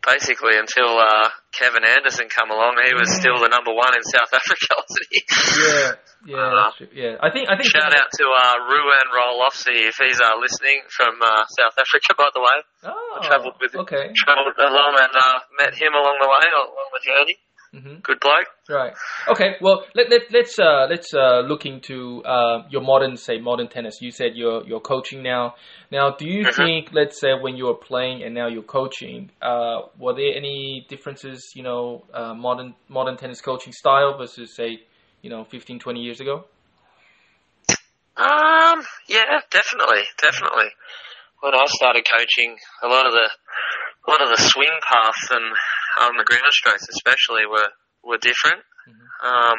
[0.00, 4.32] Basically, until uh, Kevin Anderson come along, he was still the number one in South
[4.32, 5.20] Africa, wasn't he?
[5.60, 5.92] Yeah,
[6.24, 6.88] yeah, true.
[6.92, 7.68] Yeah, I think I think.
[7.68, 12.28] Shout out to uh, Ruan Roelofse if he's uh, listening from uh, South Africa, by
[12.32, 12.56] the way.
[12.88, 13.84] Oh, travelled with him.
[13.84, 14.08] Okay.
[14.16, 17.36] Travelled along and uh, met him along the way, along the journey.
[17.72, 18.46] Hmm Good bloke.
[18.68, 18.92] Right.
[19.28, 19.56] Okay.
[19.60, 23.98] Well, let let let's uh let's uh look into uh your modern say modern tennis.
[24.00, 25.54] You said you're you're coaching now.
[25.90, 26.54] Now, do you Mhm.
[26.56, 30.86] think let's say when you were playing and now you're coaching, uh, were there any
[30.88, 31.52] differences?
[31.54, 34.80] You know, uh, modern modern tennis coaching style versus say,
[35.22, 36.44] you know, 15, 20 years ago.
[38.16, 40.68] Um, yeah, definitely, definitely.
[41.40, 43.28] When I started coaching, a lot of the,
[44.06, 45.44] a lot of the swing paths and
[46.00, 47.68] um, the ground strokes, especially, were
[48.02, 48.64] were different.
[49.20, 49.58] Um,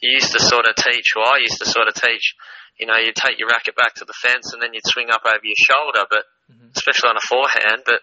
[0.00, 2.34] you used to sort of teach, or I used to sort of teach.
[2.80, 5.22] You know, you'd take your racket back to the fence and then you'd swing up
[5.28, 6.72] over your shoulder, but Mhm.
[6.74, 7.82] especially on a forehand.
[7.84, 8.00] But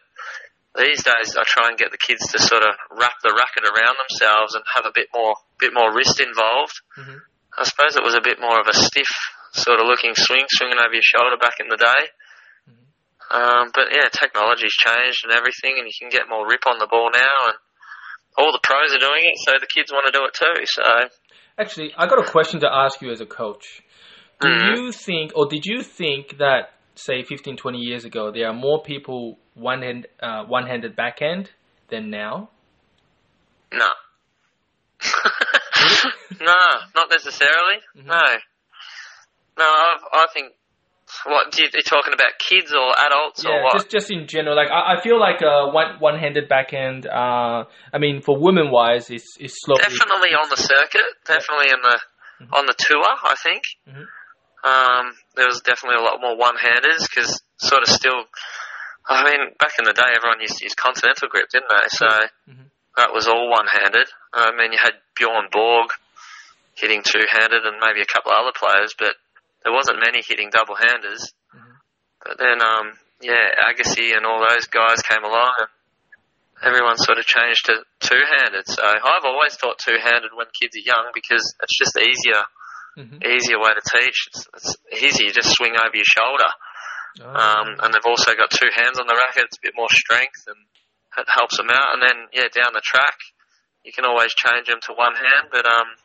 [0.77, 3.97] these days, I try and get the kids to sort of wrap the racket around
[3.97, 6.77] themselves and have a bit more, bit more wrist involved.
[6.97, 7.17] Mhm.
[7.57, 9.09] I suppose it was a bit more of a stiff
[9.53, 12.11] sort of looking swing, swinging over your shoulder back in the day.
[13.31, 16.87] Um, but yeah, technology's changed and everything, and you can get more rip on the
[16.87, 17.55] ball now, and
[18.37, 20.65] all the pros are doing it, so the kids want to do it too.
[20.65, 20.83] So
[21.57, 23.83] Actually, I got a question to ask you as a coach.
[24.39, 24.75] Do Mhm.
[24.75, 28.81] you think, or did you think that, say, 15, 20 years ago, there are more
[28.81, 31.51] people one hand, uh, one-handed backhand
[31.89, 32.49] than now?
[33.73, 33.89] no,
[36.39, 36.61] no,
[36.95, 37.81] not necessarily.
[37.97, 38.05] Mhm.
[38.07, 38.21] No,
[39.57, 40.53] no, I've, I think.
[41.25, 42.37] What are you talking about?
[42.39, 43.73] Kids or adults or Yeah, what?
[43.73, 44.55] just just in general.
[44.55, 47.07] Like I, I feel like uh, one one-handed backhand.
[47.07, 49.81] Uh, I mean, for women wise, it's it's slowly.
[49.81, 51.09] Definitely on the circuit.
[51.25, 51.97] Definitely in the
[52.39, 52.53] Mhm.
[52.57, 53.03] on the tour.
[53.03, 53.63] I think.
[53.87, 54.05] Mhm.
[54.63, 58.25] Um, there was definitely a lot more one-handers because sort of still.
[59.07, 61.87] I mean, back in the day, everyone used to use continental grip, didn't they?
[61.89, 62.07] So
[62.47, 62.69] Mhm.
[62.97, 64.07] that was all one-handed.
[64.33, 65.89] I mean, you had Bjorn Borg
[66.75, 69.15] hitting two-handed, and maybe a couple of other players, but
[69.63, 71.33] there wasn't many hitting double-handers.
[71.53, 71.75] Mhm.
[72.23, 75.69] But then, um, yeah, Agassi and all those guys came along, and
[76.63, 78.67] everyone sort of changed to two-handed.
[78.67, 82.43] So I've always taught two-handed when kids are young because it's just easier,
[82.97, 83.23] Mhm.
[83.25, 84.27] easier way to teach.
[84.27, 85.25] It's, it's easy.
[85.25, 86.49] You just swing over your shoulder.
[87.21, 87.25] Oh.
[87.27, 89.43] Um, and they've also got two hands on the racket.
[89.45, 90.57] It's a bit more strength and
[91.17, 91.93] it helps them out.
[91.93, 93.17] And then, yeah, down the track,
[93.83, 95.95] you can always change them to one hand, but, um,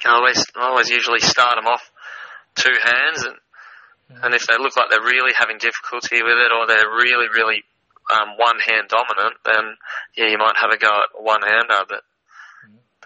[0.00, 1.90] can always, I always usually start them off
[2.56, 3.36] two hands and,
[4.22, 7.62] and if they look like they're really having difficulty with it or they're really, really,
[8.10, 9.76] um, one hand dominant, then,
[10.16, 12.02] yeah, you might have a go at one hander, but,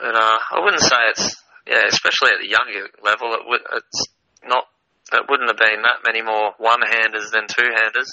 [0.00, 4.08] but, uh, I wouldn't say it's, yeah, especially at the younger level, it would, it's
[4.44, 4.64] not
[5.12, 8.08] it wouldn't have been that many more one-handers than two-handers.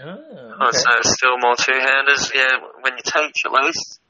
[0.00, 0.98] Oh, I'd okay.
[1.04, 4.00] it's still more two-handers, yeah, when you teach at least.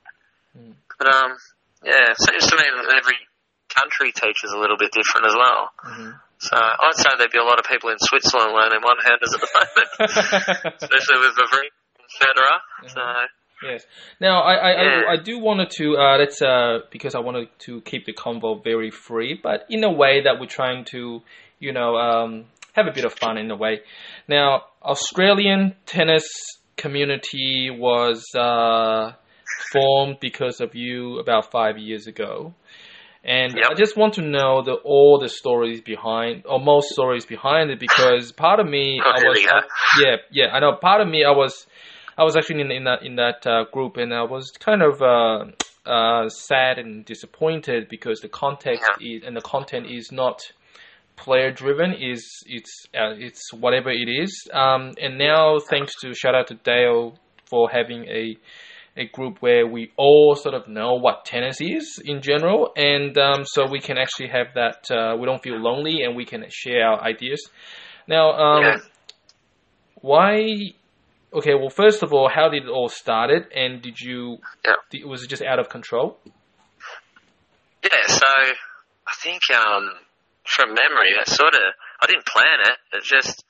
[0.56, 0.74] Mm.
[0.98, 1.36] But, um,
[1.82, 3.18] yeah, it seems to me that every
[3.74, 5.70] country teaches a little bit different as well.
[5.84, 6.20] Mhm.
[6.40, 9.50] So I'd say there'd be a lot of people in Switzerland learning one-handers at the
[9.60, 12.56] moment, especially with Wawrinka and Federer.
[12.88, 13.00] So,
[13.62, 13.84] Yes.
[14.20, 15.02] Now, I I, Yeah.
[15.08, 18.62] I, I do wanted to uh, let's uh, because I wanted to keep the convo
[18.64, 21.20] very free, but in a way that we're trying to,
[21.58, 23.80] you know, um, have a bit of fun in a way.
[24.28, 26.26] Now, Australian tennis
[26.76, 29.12] community was uh,
[29.72, 32.54] formed because of you about five years ago.
[33.22, 33.70] And Yep.
[33.70, 37.78] I just want to know the all the stories behind, or most stories behind it,
[37.78, 39.60] because part of me, Oh, I was, go.
[40.02, 40.76] yeah, yeah, I know.
[40.80, 41.66] Part of me, I was,
[42.16, 45.02] I was actually in, in that in that uh, group, and I was kind of
[45.02, 45.44] uh,
[45.90, 50.40] uh, sad and disappointed because the context is, and the content is not
[51.16, 51.92] player driven.
[51.92, 54.48] Is it's uh, it's whatever it is.
[54.52, 58.36] Um, and now, thanks to shout out to Dale for having a
[58.96, 63.44] a group where we all sort of know what tennis is in general, and um,
[63.44, 64.90] so we can actually have that.
[64.90, 67.40] Uh, we don't feel lonely, and we can share our ideas.
[68.08, 68.76] Now, um, Yeah.
[70.00, 70.72] why?
[71.32, 74.38] Okay, well, first of all, how did it all started, and did you?
[74.64, 74.72] Yeah.
[74.90, 76.18] did- was it just out of control?
[77.84, 79.90] Yeah, so I think um,
[80.44, 81.62] from memory, I sort of
[82.02, 82.76] I didn't plan it.
[82.96, 83.44] It just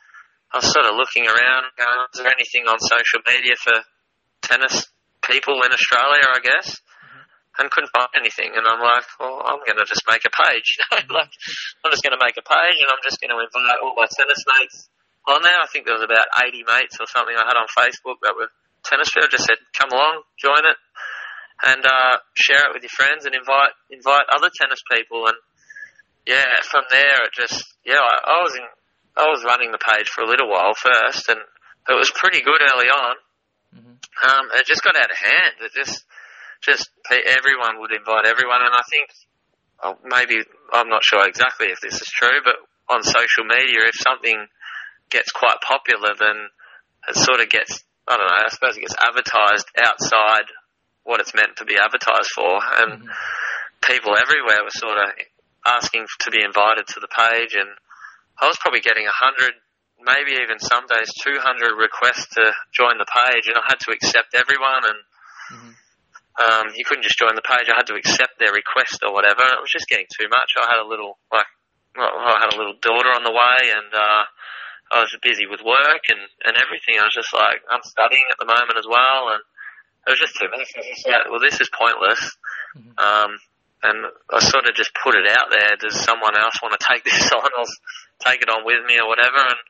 [0.53, 1.65] I was sort of looking around.
[1.77, 3.73] Going, is there anything on social media for
[4.43, 4.87] tennis
[5.31, 6.27] people in Australia?
[6.27, 6.83] I guess,
[7.59, 8.51] and couldn't find anything.
[8.59, 10.77] And I'm like, well, I'm going to just make a page.
[10.91, 11.33] like,
[11.87, 14.09] I'm just going to make a page, and I'm just going to invite all my
[14.11, 14.91] tennis mates
[15.29, 15.61] on there.
[15.61, 18.51] I think there was about 80 mates or something I had on Facebook that were
[18.83, 19.29] tennis people.
[19.31, 20.79] Just said, come along, join it,
[21.65, 25.29] and uh, share it with your friends and invite invite other tennis people.
[25.29, 25.37] And
[26.25, 28.65] yeah, from there it just yeah, I, I was in
[29.17, 32.63] I was running the page for a little while first, and it was pretty good
[32.63, 33.17] early on.
[33.75, 33.97] Mm-hmm.
[33.97, 35.55] Um, it just got out of hand.
[35.63, 36.05] It just
[36.63, 39.09] just everyone would invite everyone, and I think
[39.83, 42.57] oh, maybe I'm not sure exactly if this is true, but
[42.89, 44.47] on social media, if something
[45.09, 46.51] gets quite popular, then
[47.09, 48.43] it sort of gets I don't know.
[48.45, 50.51] I suppose it gets advertised outside
[51.05, 53.11] what it's meant to be advertised for, and mm-hmm.
[53.87, 55.09] people everywhere were sort of
[55.67, 57.69] asking to be invited to the page, and
[58.41, 59.55] I was probably getting a hundred,
[60.05, 63.93] maybe even some days two hundred requests to join the page, and I had to
[63.93, 64.99] accept everyone, and
[65.53, 65.73] mm-hmm.
[66.41, 69.45] um, you couldn't just join the page; I had to accept their request or whatever.
[69.45, 70.57] And it was just getting too much.
[70.57, 71.49] I had a little like,
[71.97, 74.23] well, I had a little daughter on the way, and uh,
[74.91, 76.99] I was busy with work and and everything.
[76.99, 79.43] I was just like, I'm studying at the moment as well, and
[80.07, 80.65] it was just too much.
[80.65, 82.23] I was just like, well, this is pointless.
[82.77, 82.97] Mm-hmm.
[82.97, 83.33] Um,
[83.83, 85.73] and I sort of just put it out there.
[85.81, 87.49] Does someone else want to take this on?
[87.57, 87.75] I'll
[88.25, 89.41] take it on with me or whatever.
[89.41, 89.61] And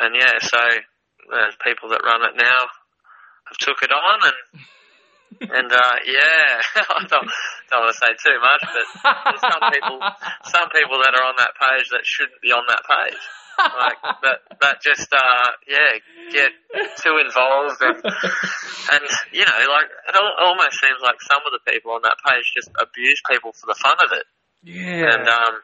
[0.00, 0.58] and yeah, so
[1.28, 2.60] the people that run it now
[3.48, 4.62] have took it on and.
[5.44, 6.56] and uh, yeah,
[6.88, 7.28] I don't,
[7.68, 8.86] don't want to say too much, but
[9.28, 10.00] there's some people,
[10.48, 13.20] some people that are on that page that shouldn't be on that page.
[13.58, 15.98] Like that that just uh yeah
[16.30, 16.54] get
[17.02, 21.90] too involved and and you know like it almost seems like some of the people
[21.90, 24.26] on that page just abuse people for the fun of it.
[24.62, 25.10] Yeah.
[25.10, 25.54] And um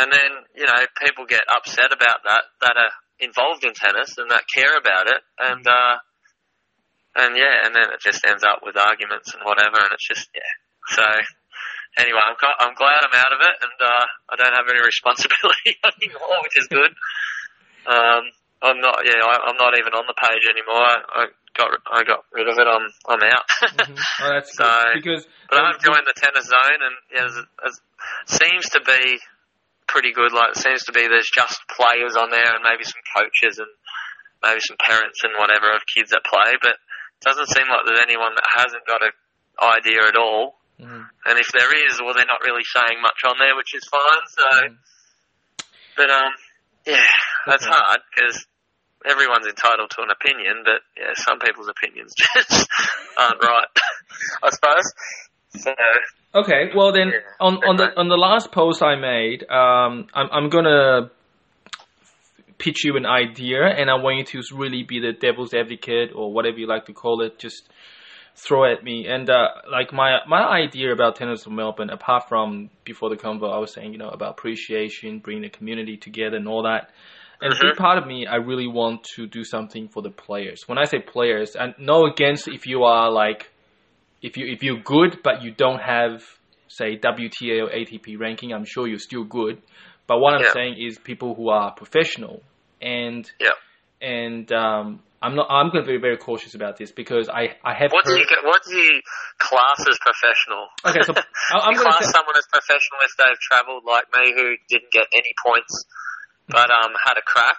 [0.00, 4.30] and then you know people get upset about that that are involved in tennis and
[4.30, 5.96] that care about it and uh
[7.16, 10.28] and yeah and then it just ends up with arguments and whatever and it's just
[10.34, 10.52] yeah
[10.88, 11.02] so
[11.98, 15.76] anyway, I'm, I'm glad I'm out of it, and uh, I don't have any responsibility
[15.84, 16.92] anymore, which is good.
[17.86, 18.24] Um,
[18.62, 19.02] I'm not.
[19.04, 20.86] Yeah, I, am not even on the page anymore.
[20.86, 21.22] I, I,
[21.58, 22.66] got I got rid of it.
[22.66, 23.46] I'm I'm out.
[23.58, 23.94] mm-hmm.
[24.22, 24.70] Oh, that's so.
[24.94, 27.74] Because but I've joined the tennis zone, and yeah, it
[28.26, 29.18] seems to be
[29.86, 30.32] pretty good.
[30.32, 33.70] Like it seems to be there's just players on there, and maybe some coaches and
[34.42, 36.54] maybe some parents and whatever of kids that play.
[36.60, 39.14] But it doesn't seem like there's anyone that hasn't got an
[39.60, 40.58] idea at all.
[40.80, 41.02] Mm-hmm.
[41.26, 44.24] And if there is, well, they're not really saying much on there, which is fine.
[44.26, 44.74] So, mm-hmm.
[45.96, 46.32] but um,
[46.86, 47.06] yeah,
[47.46, 47.74] that's okay.
[47.74, 48.46] hard because
[49.06, 52.66] everyone's entitled to an opinion, but yeah, some people's opinions just
[53.16, 53.70] aren't right,
[54.42, 54.92] I suppose.
[55.58, 55.74] So.
[56.34, 60.48] Okay, well then, on, on the on the last post I made, um, I'm I'm
[60.48, 61.10] gonna
[62.58, 66.32] pitch you an idea, and I want you to really be the devil's advocate or
[66.32, 67.38] whatever you like to call it.
[67.38, 67.68] Just
[68.34, 69.06] throw at me.
[69.06, 73.52] And uh, like my my idea about tennis of Melbourne, apart from before the convo,
[73.52, 76.90] I was saying you know about appreciation, bringing the community together, and all that.
[77.42, 77.66] And mm-hmm.
[77.66, 80.62] a big part of me, I really want to do something for the players.
[80.66, 83.51] When I say players, and no against if you are like,
[84.22, 86.22] if you if you're good but you don't have
[86.68, 89.60] say WTA or ATP ranking, I'm sure you're still good.
[90.06, 90.52] But what I'm yeah.
[90.52, 92.42] saying is people who are professional
[92.80, 93.50] and yeah.
[94.00, 95.46] and um, I'm not.
[95.50, 97.92] I'm going to be very cautious about this because I I have.
[97.92, 99.00] What do you what do you
[99.38, 100.66] class as professional?
[100.86, 101.14] Okay, so
[101.54, 104.92] I'm going to class say, someone as professional if they've travelled like me who didn't
[104.92, 105.84] get any points
[106.48, 107.58] but um had a crack.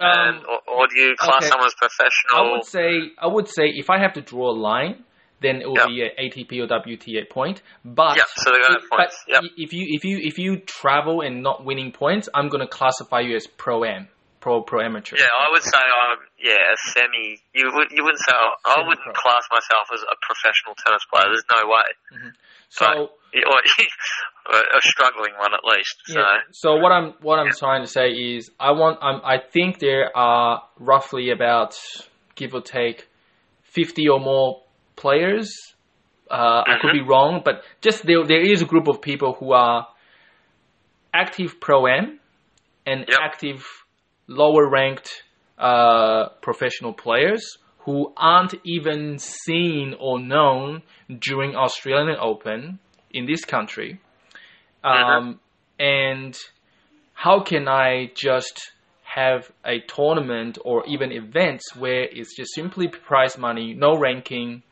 [0.00, 1.48] Um, and, or, or, do you class okay.
[1.48, 2.32] someone as professional?
[2.32, 5.04] I would say I would say if I have to draw a line,
[5.40, 5.88] then it will yep.
[5.88, 7.62] be an ATP or WTA point.
[7.84, 9.24] But yep, so got points.
[9.28, 9.42] Yep.
[9.56, 13.20] if you if you if you travel and not winning points, I'm going to classify
[13.20, 14.08] you as pro am
[14.40, 15.16] pro pro amateur.
[15.18, 17.38] Yeah, I would say I'm yeah a semi.
[17.54, 21.28] You would you wouldn't say I wouldn't class myself as a professional tennis player.
[21.28, 21.88] There's no way.
[22.12, 22.28] Mm-hmm.
[22.70, 25.96] So but, a struggling one at least.
[26.06, 26.38] So yeah.
[26.50, 27.58] so what I'm what I'm yeah.
[27.58, 31.78] trying to say is I want I'm, I think there are roughly about
[32.34, 33.08] give or take
[33.62, 34.62] fifty or more
[35.00, 35.48] players.
[36.30, 36.70] Uh, mm-hmm.
[36.70, 37.10] I could be mm-hmm.
[37.10, 39.88] wrong, but just there there is a group of people who are
[41.12, 42.20] active pro am
[42.86, 43.18] and yep.
[43.20, 43.64] active
[44.28, 45.10] lower ranked
[45.58, 47.42] uh, professional players
[47.84, 50.82] who aren't even seen or known
[51.18, 52.78] during Australian Open
[53.10, 54.00] in this country.
[54.84, 55.18] Uh-huh.
[55.18, 55.40] Um,
[55.78, 56.36] and
[57.14, 58.70] how can I just
[59.02, 64.62] have a tournament or even events where it's just simply prize money, no ranking,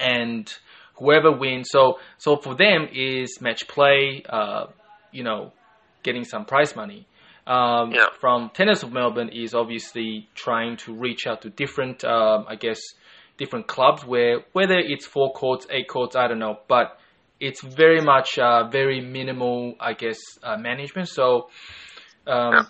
[0.00, 0.52] and
[0.96, 1.68] whoever wins.
[1.70, 4.66] So, so for them is match play, uh,
[5.12, 5.52] you know,
[6.02, 7.06] getting some prize money
[7.46, 8.06] um, yeah.
[8.20, 12.80] from Tennis of Melbourne is obviously trying to reach out to different, um, I guess,
[13.36, 16.98] different clubs where whether it's four courts, eight courts, I don't know, but
[17.40, 21.08] it's very much uh, very minimal, I guess, uh, management.
[21.08, 21.48] So.
[22.26, 22.62] Um, yeah.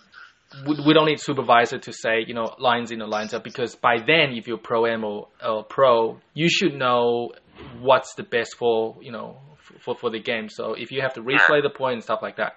[0.67, 3.75] We, we don't need supervisor to say you know lines in or lines up because
[3.77, 7.33] by then if you're pro am or, or pro you should know
[7.81, 9.39] what's the best for you know
[9.81, 12.37] for for the game so if you have to replay the point and stuff like
[12.37, 12.55] that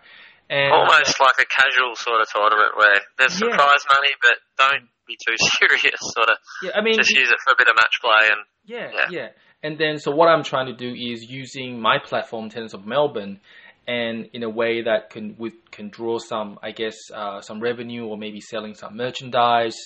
[0.49, 3.49] and Almost like a casual sort of tournament where there's Yeah.
[3.51, 5.99] surprise money, but don't be too serious.
[5.99, 8.41] Sort of yeah i mean just use it for a bit of match play and
[8.65, 9.07] Yeah, Yeah.
[9.09, 9.27] yeah.
[9.63, 13.41] And then, so what I'm trying to do is using my platform, Tennis of Melbourne,
[13.87, 18.05] and in a way that can with, can draw some, I guess, uh, some revenue
[18.05, 19.77] or maybe selling some merchandise,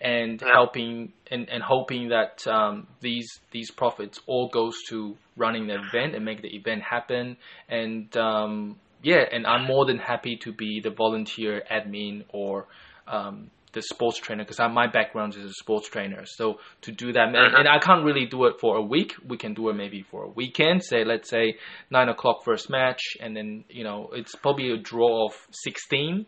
[0.00, 0.52] and Yeah.
[0.52, 6.14] helping and, and hoping that um, these these profits all goes to running the event
[6.14, 7.36] and make the event happen.
[7.68, 12.66] And um, yeah, and I'm more than happy to be the volunteer admin or
[13.06, 16.22] um, the sports trainer because my background is a sports trainer.
[16.24, 17.58] So to do that, and, Mhm.
[17.60, 19.14] and I can't really do it for a week.
[19.26, 20.82] We can do it maybe for a weekend.
[20.84, 21.58] Say let's say
[21.90, 26.26] nine o'clock first match, and then you know it's probably a draw of sixteen.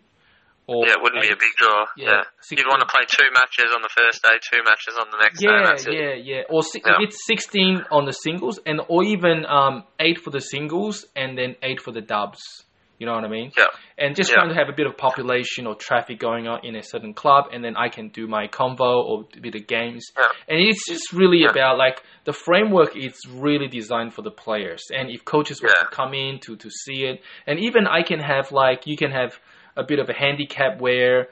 [0.68, 1.86] Or yeah, it wouldn't be a big draw.
[1.96, 2.22] Yeah, Yeah,
[2.58, 5.38] you'd want to play two matches on the first day, two matches on the next
[5.40, 5.46] day.
[5.46, 6.20] Yeah, it.
[6.26, 6.42] yeah, yeah.
[6.50, 6.94] Or si- Yeah.
[6.94, 11.38] if it's sixteen on the singles, and or even um, eight for the singles, and
[11.38, 12.40] then eight for the dubs.
[12.98, 13.52] You know what I mean?
[13.56, 13.64] Yeah.
[13.98, 14.36] And just Yeah.
[14.36, 17.46] trying to have a bit of population or traffic going on in a certain club,
[17.52, 20.04] and then I can do my convo or a bit of games.
[20.18, 20.28] Yeah.
[20.48, 21.50] And it's just really Yeah.
[21.50, 24.82] about like the framework is really designed for the players.
[24.94, 28.20] And if coaches want to come in to to see it, and even I can
[28.20, 29.38] have like you can have
[29.76, 31.28] a bit of a handicap where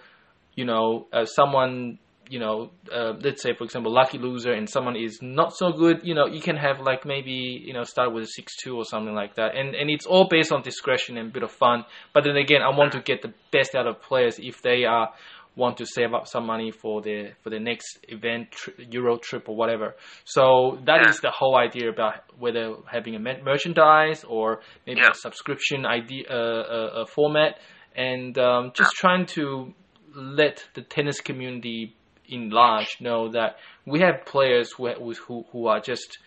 [0.54, 1.98] you know uh, someone
[2.28, 6.00] you know uh, let's say for example lucky loser and someone is not so good
[6.02, 9.14] you know you can have like maybe you know start with a 6-2 or something
[9.14, 9.54] like that.
[9.56, 11.84] And and it's all based on discretion and a bit of fun.
[12.12, 15.10] But then again i want to get the best out of players if they are
[15.56, 19.48] want to save up some money for their for the next event tri- euro trip
[19.48, 19.94] or whatever.
[20.24, 21.28] So that is Yeah.
[21.28, 25.10] the whole idea about whether having a mer- merchandise or maybe Yeah.
[25.10, 27.58] a subscription idea uh, uh, uh, format.
[27.94, 29.72] And um, just trying to
[30.16, 31.94] let the tennis community
[32.28, 33.56] in large know that
[33.86, 34.88] we have players who
[35.26, 36.18] who, who are just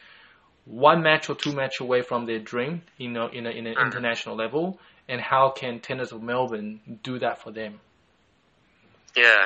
[0.65, 3.75] one match or two match away from their dream, you know, in a, in an
[3.75, 3.85] Mhm.
[3.85, 7.79] international level, and how can Tennis of Melbourne do that for them?
[9.15, 9.45] Yeah.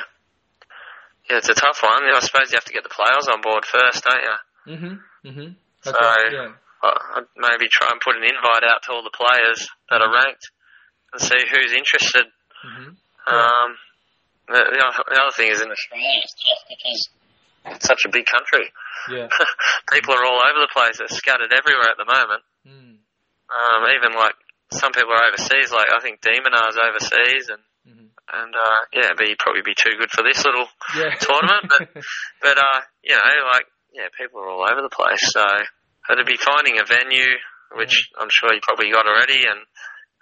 [1.30, 2.02] Yeah, it's a tough one.
[2.04, 4.74] I suppose you have to get the players on board first, don't you?
[4.74, 5.28] Mm-hmm.
[5.28, 5.52] Mm-hmm.
[5.82, 5.92] So-
[6.32, 6.52] yeah.
[6.84, 10.50] I'd maybe try and put an invite out to all the players that are ranked
[11.12, 12.26] and see who's interested.
[12.66, 13.32] Mm-hmm.
[13.32, 13.76] Um,
[14.52, 17.00] the, the other- the other thing is in Australia, it's tough because
[17.76, 18.66] it's such a big country.
[19.10, 19.28] Yeah.
[19.92, 20.98] People are all over the place.
[20.98, 22.42] They're scattered everywhere at the moment.
[22.66, 22.96] Mm.
[23.52, 24.34] Um, even like
[24.72, 25.70] some people are overseas.
[25.70, 28.08] Like I think de Minaur's overseas, and Mhm.
[28.32, 31.12] and uh, yeah, but he'd probably be too good for this little Yeah.
[31.20, 31.66] tournament.
[31.68, 31.88] But
[32.42, 35.20] but uh, you know, like yeah, people are all over the place.
[35.34, 35.44] So
[36.10, 37.34] it'd be finding a venue,
[37.76, 39.60] which I'm sure you probably got already, and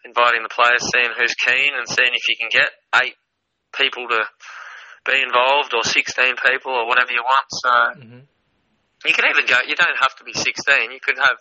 [0.05, 2.71] inviting the players, seeing who's keen, and seeing if you can get
[3.05, 3.14] eight
[3.72, 4.24] people to
[5.04, 7.46] be involved, or 16 people, or whatever you want.
[7.50, 8.26] So Mhm.
[9.04, 9.59] you can even go.
[9.66, 10.92] You don't have to be 16.
[10.92, 11.38] You could have,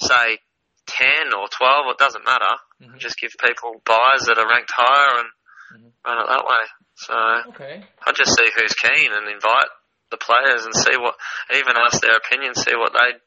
[0.00, 0.38] say,
[0.86, 1.86] 10 or 12.
[1.88, 2.56] It doesn't matter.
[2.82, 2.98] Mhm.
[2.98, 5.28] Just give people byes that are ranked higher and
[5.72, 5.92] Mhm.
[6.04, 6.64] run it that way.
[6.96, 7.14] So
[7.54, 7.86] Okay.
[8.06, 9.70] I'd just see who's keen and invite
[10.10, 11.16] the players and see what,
[11.54, 13.20] even ask their opinion, see what they,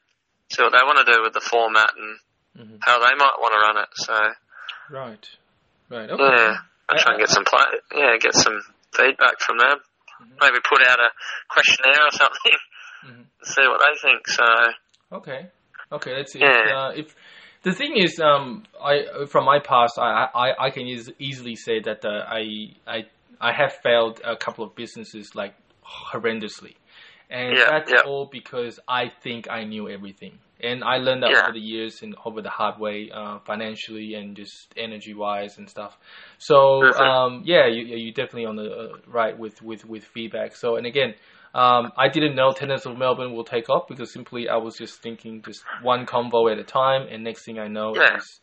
[0.52, 2.20] see what they want to do with the format and
[2.56, 2.78] Mhm.
[2.82, 3.88] how they might want to run it.
[3.94, 4.34] So
[4.90, 5.28] Right.
[5.88, 6.10] Right.
[6.10, 6.22] Okay.
[6.22, 7.64] yeah, I- I'd try and get some play,
[7.96, 8.60] yeah, get some
[8.94, 9.78] feedback from them.
[10.22, 10.36] Mhm.
[10.40, 11.10] Maybe put out a
[11.48, 12.52] questionnaire or something
[13.06, 13.08] Mhm.
[13.10, 14.28] and see what they think.
[14.28, 14.44] So
[15.12, 15.50] Okay.
[15.92, 16.16] Okay.
[16.16, 16.40] Let's see.
[16.40, 16.76] Yeah.
[16.76, 17.14] Uh, if
[17.62, 21.80] the thing is, um, I from my past, I I, I can eas- easily say
[21.80, 23.06] that uh, I I
[23.40, 26.76] I have failed a couple of businesses like horrendously,
[27.30, 28.02] and Yeah, that's yeah.
[28.06, 31.42] all because I think I knew everything, and I learned that Yeah.
[31.42, 35.68] over the years and over the hard way, uh, financially and just energy wise and
[35.68, 35.98] stuff.
[36.38, 40.56] So um, yeah, you you definitely on the uh, right with with with feedback.
[40.56, 41.14] So and again.
[41.56, 45.00] Um, I didn't know Tennis of Melbourne will take off because simply I was just
[45.00, 48.16] thinking just one convo at a time, and next thing I know Yeah.
[48.16, 48.40] is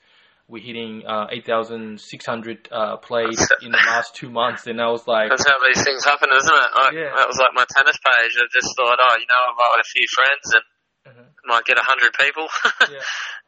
[0.47, 5.29] we're hitting uh, 8,600 uh, plays in the last two months, and I was like,
[5.29, 6.71] That's how these things happen, isn't it?
[6.75, 7.11] Like, Yeah.
[7.15, 8.33] That was like my tennis page.
[8.39, 10.63] I just thought, oh, you know, I've got a few friends and
[11.07, 11.25] Mhm.
[11.45, 12.47] might get a hundred people.
[12.91, 13.01] Yeah.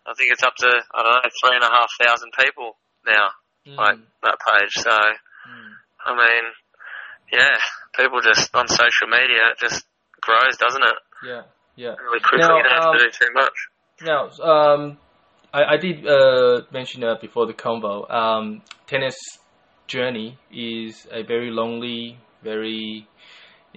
[0.06, 3.30] I think it's up to I don't know three and a half thousand people now.
[3.68, 4.74] mm, Like that page.
[4.74, 5.72] So mm,
[6.06, 6.44] I mean,
[7.32, 7.56] yeah,
[7.96, 9.86] people just on social media it just
[10.22, 10.96] grows, doesn't it?
[11.26, 11.42] yeah,
[11.76, 11.96] yeah.
[11.96, 12.40] Really quickly.
[12.48, 13.58] Now, you don't have um, to do too much.
[14.02, 14.98] Now, um,
[15.54, 18.08] I, I did uh, mention that before the combo.
[18.10, 19.16] Um, tennis
[19.88, 23.08] journey is a very lonely, very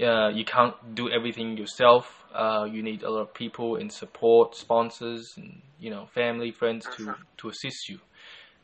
[0.03, 2.05] uh, you can't do everything yourself.
[2.37, 6.87] Uh, you need a lot of people and support, sponsors, and you know, family, friends
[6.97, 7.99] to to assist you.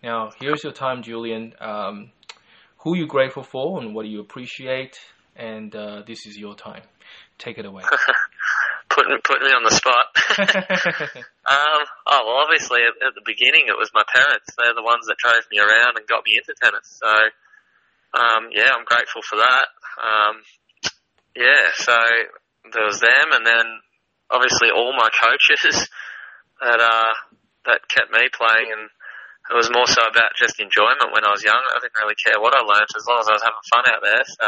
[0.03, 1.55] Now, here's your time, Julian.
[1.61, 2.11] Um,
[2.83, 4.99] who you grateful for and what do you appreciate.
[5.37, 6.83] And uh, this is your time.
[7.39, 7.85] Take it away.
[8.91, 10.13] putting putting me on the spot.
[11.49, 14.53] um, oh well, obviously at, at, the beginning it was my parents.
[14.59, 17.01] They're the ones that drove me around and got me into tennis.
[17.01, 17.09] So
[18.21, 19.67] um, yeah, I'm grateful for that.
[19.97, 20.43] Um,
[21.35, 21.97] yeah, so
[22.71, 23.67] there was them, and then
[24.31, 25.89] obviously all my coaches
[26.63, 27.13] that uh,
[27.67, 28.87] that kept me playing, and
[29.51, 31.59] it was more so about just enjoyment when I was young.
[31.59, 34.03] I didn't really care what I learned as long as I was having fun out
[34.03, 34.25] there.
[34.27, 34.47] So.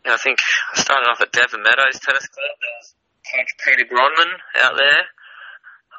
[0.00, 0.38] Yeah, I think
[0.72, 2.56] I started off at Devon Meadows Tennis Club.
[2.56, 4.32] There was Coach Peter Gronman
[4.64, 5.02] out there.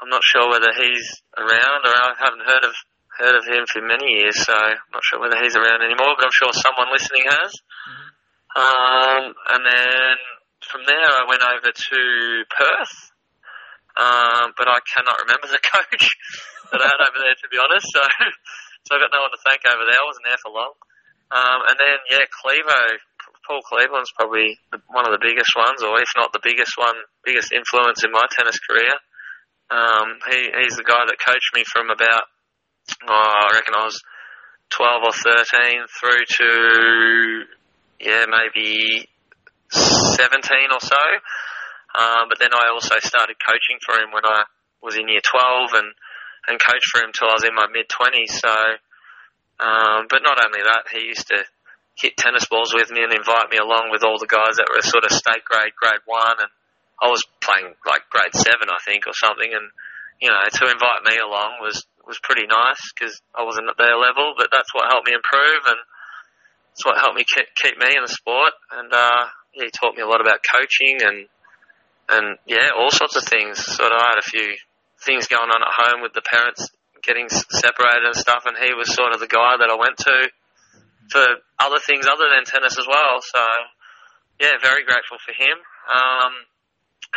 [0.01, 2.73] I'm not sure whether he's around, or I haven't heard of
[3.21, 6.17] heard of him for many years, so I'm not sure whether he's around anymore.
[6.17, 7.53] But I'm sure someone listening has.
[7.53, 8.09] Mm-hmm.
[8.51, 9.23] Um,
[9.53, 10.15] and then
[10.66, 11.99] from there, I went over to
[12.49, 12.97] Perth,
[13.97, 16.05] um, but I cannot remember the coach
[16.72, 17.88] that I had over there, to be honest.
[17.91, 18.01] So,
[18.88, 19.99] so I got no one to thank over there.
[19.99, 20.74] I wasn't there for long.
[21.32, 22.99] Um, and then yeah, Clevo
[23.47, 27.51] Paul Cleveland's probably one of the biggest ones, or if not the biggest one, biggest
[27.51, 28.93] influence in my tennis career.
[29.72, 32.28] Um, he, he's the guy that coached me from about,
[33.07, 33.99] oh, I reckon I was
[34.72, 37.43] 12 or 13 through to,
[37.99, 39.07] yeah, maybe
[39.72, 41.03] 17 or so.
[41.91, 44.47] Um, but then I also started coaching for him when I
[44.82, 45.89] was in year 12 and,
[46.47, 48.39] and coached for him till I was in my mid 20s.
[48.39, 48.55] So,
[49.59, 51.43] um, but not only that, he used to
[51.99, 54.82] hit tennis balls with me and invite me along with all the guys that were
[54.82, 56.51] sort of state grade, grade one, and
[57.01, 59.67] I was playing like grade seven, I think, or something, and
[60.22, 63.97] you know, to invite me along was was pretty nice because I wasn't at their
[63.97, 65.82] level, but that's what helped me improve, and
[66.74, 70.07] it's what helped me keep, me in the sport, and uh, he taught me a
[70.07, 71.27] lot about coaching and
[72.09, 73.63] and yeah, all sorts of things.
[73.63, 74.55] Sort of, I had a few
[75.05, 76.67] things going on at home with the parents
[77.03, 80.29] getting separated and stuff, and he was sort of the guy that I went to
[81.09, 81.25] for
[81.59, 83.21] other things other than tennis as well.
[83.21, 83.41] So
[84.39, 85.57] yeah, very grateful for him.
[85.87, 86.33] Um,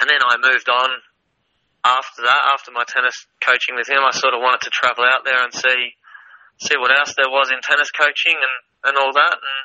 [0.01, 0.91] and then I moved on
[1.85, 3.15] after that, after my tennis
[3.45, 5.95] coaching with him, I sort of wanted to travel out there and see
[6.57, 8.55] see what else there was in tennis coaching and,
[8.89, 9.37] and all that.
[9.37, 9.61] And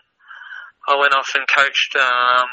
[0.90, 2.50] I went off and coached um,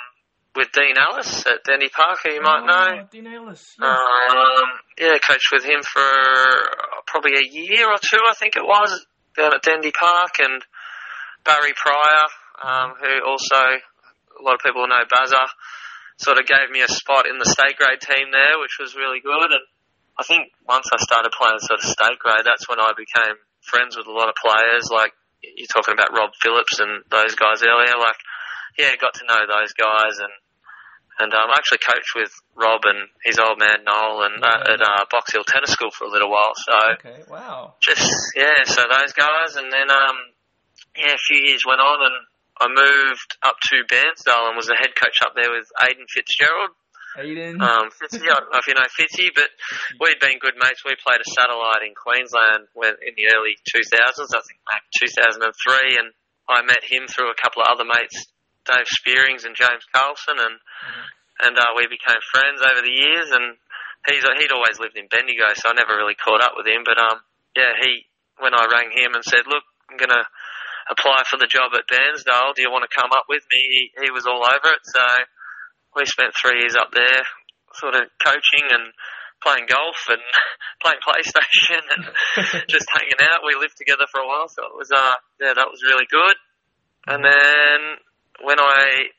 [0.54, 3.08] with Dean Ellis at Dendy Park, who you might oh, know.
[3.10, 3.76] Dean Ellis.
[3.80, 3.98] Yes.
[4.30, 4.68] Um,
[5.00, 6.04] yeah, coached with him for
[7.06, 9.06] probably a year or two, I think it was,
[9.36, 10.60] down at Dendy Park, and
[11.44, 12.26] Barry Pryor,
[12.60, 15.48] um, who also a lot of people know Bazza,
[16.18, 19.20] sort of gave me a spot in the state grade team there, which was really
[19.20, 19.48] good.
[19.48, 19.64] And
[20.18, 23.96] I think once I started playing sort of state grade, that's when I became friends
[23.96, 24.88] with a lot of players.
[24.92, 25.12] Like
[25.54, 27.94] you're talking about Rob Phillips and those guys earlier.
[27.94, 28.18] Like,
[28.78, 30.32] yeah, got to know those guys and.
[31.16, 34.84] And um, I actually coached with Rob and his old man Noel and uh, at
[34.84, 36.52] uh, Box Hill Tennis School for a little while.
[36.52, 37.72] So okay, wow.
[37.80, 38.04] Just
[38.36, 40.36] yeah, so those guys, and then um,
[40.94, 42.16] yeah, a few years went on and
[42.60, 46.76] I moved up to Bairnsdale and was the head coach up there with Aidan Fitzgerald.
[47.16, 47.60] Aidan?
[47.60, 49.50] Um, Fitzy, I don't know if you know Fitzy, but
[50.00, 50.84] we'd been good mates.
[50.84, 55.96] We played a satellite in Queensland when, in the early 2000s, I think like 2003,
[55.98, 56.12] and
[56.48, 58.28] I met him through a couple of other mates,
[58.66, 61.06] Dave Spearings and James Carlson, and mm-hmm.
[61.46, 63.30] and uh, we became friends over the years.
[63.30, 63.58] And
[64.06, 66.86] he's he'd always lived in Bendigo, so I never really caught up with him.
[66.86, 67.22] But um,
[67.54, 68.06] yeah, he
[68.38, 70.26] when I rang him and said, look, I'm gonna
[70.90, 72.54] apply for the job at Bairnsdale.
[72.54, 73.60] Do you want to come up with me?
[73.70, 74.82] He, he was all over it.
[74.86, 75.02] So
[75.96, 77.24] we spent three years up there,
[77.74, 78.92] sort of coaching and
[79.42, 80.22] playing golf and
[80.84, 82.04] playing PlayStation and
[82.68, 83.40] just hanging out.
[83.44, 86.36] We lived together for a while, so it was uh yeah, that was really good.
[87.08, 87.80] And then
[88.44, 89.10] when I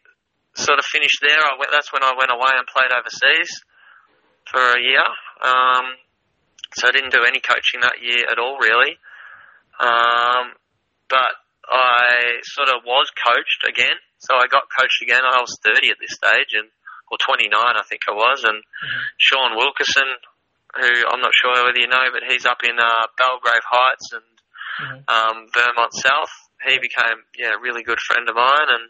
[0.56, 1.72] sort of finished there, I went.
[1.72, 3.50] That's when I went away and played overseas
[4.50, 5.06] for a year.
[5.42, 5.96] Um,
[6.76, 9.00] so I didn't do any coaching that year at all, really.
[9.80, 10.54] Um,
[11.10, 11.32] but
[11.70, 14.00] I sort of was coached again.
[14.20, 15.22] So I got coached again.
[15.22, 16.72] I was 30 at this stage, and
[17.12, 18.44] or 29, I think I was.
[18.44, 19.04] And mm-hmm.
[19.18, 20.10] Sean Wilkerson,
[20.76, 24.28] who I'm not sure whether you know, but he's up in uh, Belgrave Heights and
[24.84, 25.00] mm-hmm.
[25.08, 26.32] um, Vermont South.
[26.68, 28.86] He became yeah a really good friend of mine and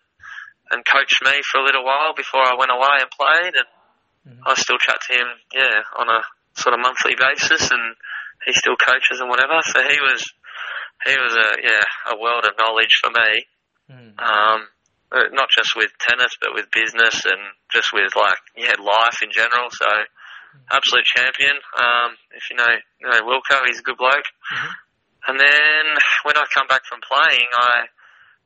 [0.72, 3.54] and coached me for a little while before I went away and played.
[3.56, 3.70] And
[4.26, 4.48] mm-hmm.
[4.48, 6.24] I still chat to him yeah on a
[6.58, 7.96] sort of monthly basis, and
[8.46, 9.62] he still coaches and whatever.
[9.62, 10.24] So he was
[11.06, 13.46] he was a yeah a world of knowledge for me.
[13.92, 14.20] Mm.
[14.20, 14.60] Um,
[15.12, 17.40] uh, not just with tennis, but with business and
[17.72, 19.70] just with like yeah life in general.
[19.72, 20.62] So mm.
[20.72, 21.56] absolute champion.
[21.78, 24.28] Um, if you know you know Wilco, he's a good bloke.
[24.52, 24.74] Mm-hmm.
[25.28, 25.86] And then
[26.24, 27.92] when I come back from playing, I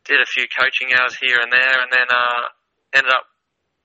[0.06, 2.50] did a few coaching hours here and there, and then uh,
[2.94, 3.30] ended up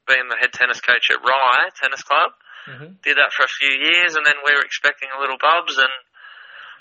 [0.08, 2.32] being the head tennis coach at Rye Tennis Club.
[2.66, 2.98] Mm-hmm.
[3.04, 5.92] Did that for a few years, and then we were expecting a little bubs, and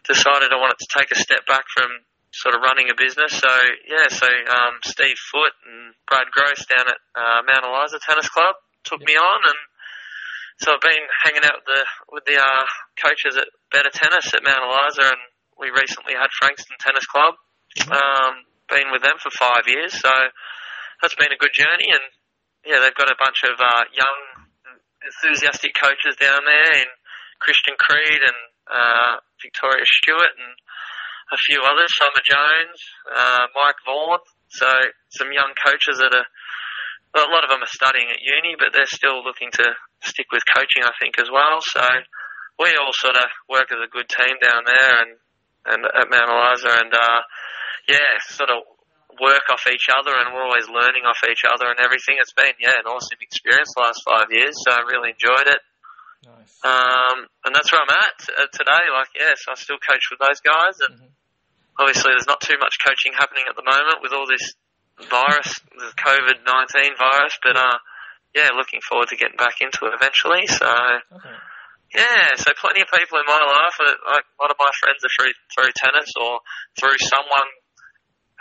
[0.08, 3.32] decided I wanted to take a step back from sort of running a business.
[3.40, 3.52] So
[3.88, 8.56] yeah, so um, Steve Foot and Brad Gross down at uh, Mount Eliza Tennis Club
[8.84, 9.62] took me on, and
[10.62, 12.66] so I've been hanging out with the with the uh,
[13.00, 15.24] coaches at Better Tennis at Mount Eliza, and
[15.60, 17.36] we recently had Frankston Tennis Club.
[17.92, 20.12] Um, been with them for five years, so
[21.02, 21.92] that's been a good journey.
[21.92, 22.06] And
[22.66, 24.20] yeah, they've got a bunch of uh, young,
[25.04, 26.92] enthusiastic coaches down there, and
[27.40, 28.40] Christian Creed and
[28.70, 30.54] uh, Victoria Stewart and
[31.34, 34.22] a few others, Summer Jones, uh, Mike Vaughan.
[34.50, 34.70] So
[35.10, 36.30] some young coaches that are,
[37.14, 39.66] well, a lot of them are studying at uni, but they're still looking to
[40.06, 41.60] stick with coaching, I think, as well.
[41.66, 41.82] So
[42.62, 45.12] we all sort of work as a good team down there and,
[45.66, 47.22] and at Mount Eliza and, uh,
[47.90, 48.64] yeah, sort of
[49.20, 52.20] work off each other and we're always learning off each other and everything.
[52.20, 54.54] It's been, yeah, an awesome experience the last five years.
[54.64, 55.62] So I really enjoyed it.
[56.26, 56.58] Nice.
[56.66, 58.84] Um, and that's where I'm at uh, today.
[58.90, 61.10] Like, yes, I still coach with those guys, and Mhm.
[61.78, 64.56] obviously there's not too much coaching happening at the moment with all this
[65.10, 67.38] virus, the COVID nineteen virus.
[67.44, 67.78] But uh,
[68.34, 70.48] yeah, looking forward to getting back into it eventually.
[70.48, 71.38] So Okay.
[71.94, 75.06] yeah, so plenty of people in my life, uh, like a lot of my friends
[75.06, 76.42] are through through tennis or
[76.80, 77.50] through someone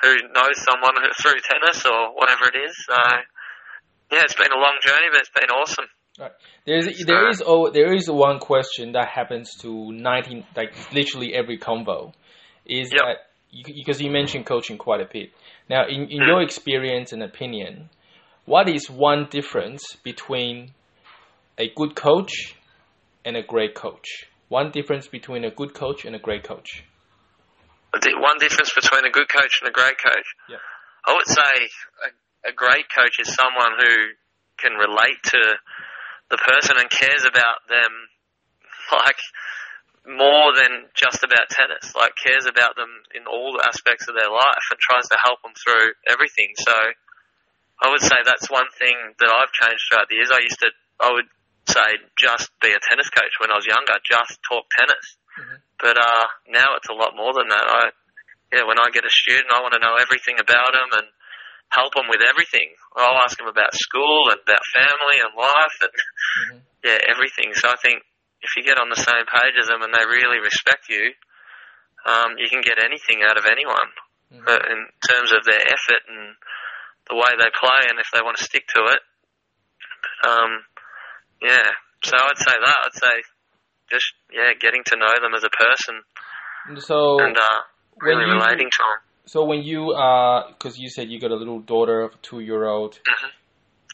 [0.03, 2.74] who knows someone who, through tennis or whatever it is.
[2.87, 2.97] So
[4.11, 5.87] yeah, it's been a long journey, but it's been awesome.
[6.65, 11.59] There's there is oh there is one question that happens to nineteen like literally every
[11.59, 12.12] convo,
[12.65, 13.01] is Yep.
[13.03, 13.17] that
[13.65, 15.31] because you mentioned coaching quite a bit.
[15.69, 16.45] Now, in in your mm-hmm.
[16.45, 17.91] experience and opinion,
[18.45, 20.75] what is one difference between
[21.59, 22.55] a good coach
[23.25, 24.27] and a great coach?
[24.49, 26.85] One difference between a good coach and a great coach.
[27.93, 30.29] One difference between a good coach and a great coach.
[30.49, 30.59] Yeah.
[31.07, 31.55] I would say
[32.07, 33.95] a, a great coach is someone who
[34.59, 35.41] can relate to
[36.35, 37.93] the person and cares about them
[39.07, 39.22] like
[40.05, 41.95] more than just about tennis.
[41.95, 45.55] Like cares about them in all aspects of their life and tries to help them
[45.55, 46.53] through everything.
[46.59, 46.74] So
[47.80, 50.35] I would say that's one thing that I've changed throughout the years.
[50.35, 50.70] I used to,
[51.01, 51.30] I would
[51.70, 55.16] say just be a tennis coach when I was younger, just talk tennis.
[55.39, 55.57] Mhm.
[55.80, 57.64] But uh, now it's a lot more than that.
[57.64, 57.82] I,
[58.53, 61.09] yeah, when I get a student, I want to know everything about them and
[61.75, 62.70] help them with everything.
[62.97, 66.61] I'll ask them about school and about family and life and Mhm.
[66.85, 67.55] yeah, everything.
[67.55, 68.03] So I think
[68.41, 71.14] if you get on the same page as them and they really respect you,
[72.07, 73.91] um, you can get anything out of anyone
[74.33, 74.49] Mhm.
[74.49, 76.37] uh, in terms of their effort and
[77.09, 79.01] the way they play and if they want to stick to it.
[80.25, 80.64] Um,
[81.41, 81.70] yeah,
[82.05, 82.77] so I'd say that.
[82.87, 83.22] I'd say
[83.91, 86.03] just yeah, getting to know them as a person
[86.81, 87.61] So and uh,
[88.01, 88.99] really you- relating to them.
[89.27, 92.41] So when you uh because you said you got a little daughter of a two
[92.41, 92.95] year old.
[92.95, 93.31] Mhm.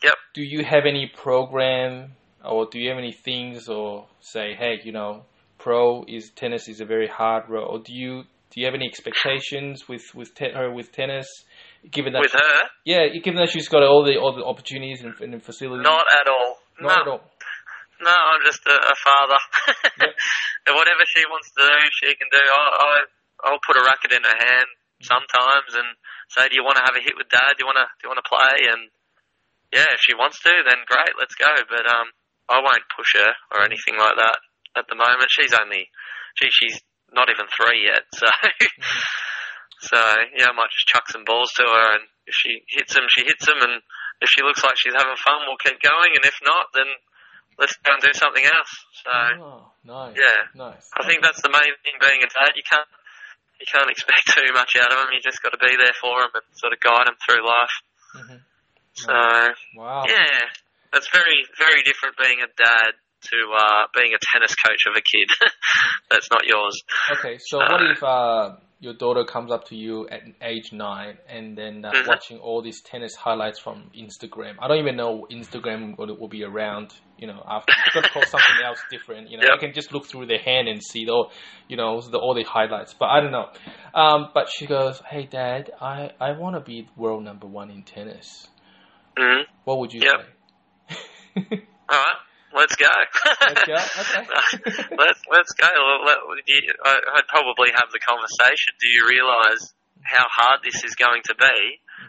[0.05, 0.15] Yep.
[0.35, 2.13] Do you have any program
[2.45, 5.25] or do you have any things or say, hey, you know,
[5.59, 7.67] pro is tennis is a very hard road?
[7.67, 11.27] Or do you do you have any expectations with with te- her with tennis?
[11.91, 15.15] Given that With her, yeah, given that she's got all the all the opportunities and,
[15.21, 15.85] and facilities.
[15.85, 16.59] not at all.
[16.81, 17.23] Not no, at all.
[18.01, 19.41] no, I'm just a, a father.
[20.01, 20.13] Yep.
[20.67, 22.41] and whatever she wants to do, she can do.
[22.41, 24.69] I, I, I'll put a racket in her hand
[25.03, 25.89] sometimes and
[26.31, 27.57] say, "Do you want to have a hit with Dad?
[27.57, 27.89] Do you want to?
[27.99, 28.89] Do you want to play?" And
[29.73, 31.51] yeah, if she wants to, then great, let's go.
[31.69, 32.11] But um,
[32.49, 34.39] I won't push her or anything like that
[34.77, 35.31] at the moment.
[35.31, 35.87] She's only,
[36.39, 36.79] gee, she's
[37.13, 38.27] not even three yet, so.
[39.81, 39.97] So
[40.37, 43.25] yeah, I might just chuck some balls to her, and if she hits them, she
[43.25, 43.81] hits them, and
[44.21, 46.85] if she looks like she's having fun, we'll keep going, and if not, then
[47.57, 48.73] let's go and do something else.
[49.01, 49.09] So
[49.41, 50.21] Oh, nice.
[50.21, 50.53] yeah.
[50.53, 50.85] Nice.
[50.93, 52.53] I think that's the main thing being a dad.
[52.61, 52.85] You can't
[53.61, 55.13] you can't expect too much out of them.
[55.13, 57.77] You just got to be there for them and sort of guide them through life.
[58.17, 58.41] Mhm.
[58.95, 59.13] So
[59.77, 60.05] Wow.
[60.09, 60.41] yeah,
[60.93, 62.93] that's very very different being a dad
[63.31, 65.29] to uh, being a tennis coach of a kid.
[66.11, 66.81] that's not yours.
[67.13, 71.57] Okay, so what if uh, your daughter comes up to you at age nine and
[71.57, 72.07] then uh, Mhm.
[72.07, 74.55] watching all these tennis highlights from Instagram?
[74.59, 77.73] I don't even know Instagram will, will be around, you know, after.
[77.79, 79.45] It's going to call something else different, you know.
[79.45, 79.53] Yep.
[79.55, 81.25] I can just look through their hand and see the,
[81.69, 82.95] you know, the, all the highlights.
[82.99, 83.49] But I don't know.
[83.95, 87.83] Um, but she goes, "Hey, Dad, I I want to be world number one in
[87.83, 88.47] tennis."
[89.19, 90.11] hmm What would you Yep.
[90.11, 90.97] say?
[91.89, 92.17] All right,
[92.55, 92.91] let's go.
[93.41, 93.75] Let's go?
[94.01, 94.25] Okay.
[94.97, 95.69] let's let's go.
[96.07, 98.75] Let, you, I, I'd probably have the conversation.
[98.81, 99.73] Do you realise
[100.03, 101.59] how hard this is going to be?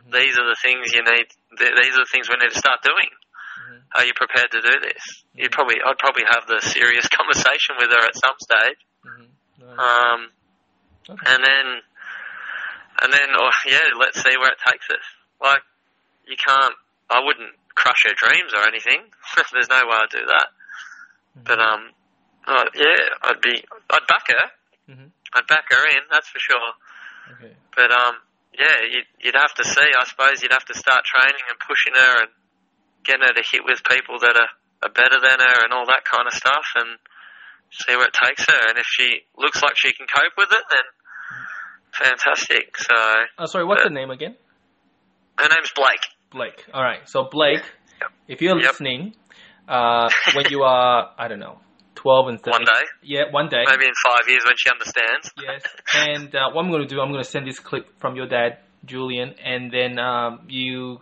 [0.08, 0.12] Mhm.
[0.14, 1.28] These are the things you need.
[1.58, 3.12] th- These are the things we need to start doing.
[3.12, 3.82] Mhm.
[3.96, 5.04] Are you prepared to do this?
[5.36, 8.80] You'd probably, I'd probably have the serious conversation with her at some stage.
[9.06, 9.28] Mhm.
[9.60, 9.80] Nice.
[9.80, 10.22] Um,
[11.10, 11.34] Okay.
[11.34, 11.66] and then,
[13.04, 15.04] and then, oh, yeah, let's see where it takes us.
[15.42, 15.64] Like,
[16.28, 16.76] you can't.
[17.10, 19.02] I wouldn't crush her dreams or anything.
[19.54, 20.48] There's no way I'd do that.
[21.44, 21.82] But um,
[22.48, 24.46] uh, yeah, I'd be, I'd back her.
[24.94, 25.12] Mhm.
[25.34, 26.04] I'd back her in.
[26.12, 26.70] That's for sure.
[27.38, 27.54] Okay.
[27.76, 28.16] But um,
[28.58, 29.88] yeah, you'd, you'd have to see.
[29.96, 32.32] I suppose you'd have to start training and pushing her and
[33.04, 34.52] getting her to hit with people that are,
[34.84, 37.00] are better than her and all that kind of stuff, and
[37.72, 38.60] see where it takes her.
[38.70, 40.86] And if she looks like she can cope with it, then
[41.94, 42.78] fantastic.
[42.78, 42.94] So
[43.40, 44.36] Oh, sorry, what's Uh, the name again?
[45.38, 46.06] her name's Blake.
[46.32, 46.66] Blake.
[46.74, 47.08] All right.
[47.08, 47.62] So Blake,
[48.02, 48.12] Yep.
[48.28, 48.72] if you're Yep.
[48.72, 49.14] listening,
[49.68, 51.60] uh, when you are, I don't know,
[51.96, 52.52] 12 and 13.
[52.54, 53.64] One day, Yeah, one day.
[53.68, 55.32] maybe in five years when she understands.
[55.42, 55.64] Yes.
[55.94, 58.28] And uh, what I'm going to do, I'm going to send this clip from your
[58.28, 61.02] dad, Julian, and then um, you.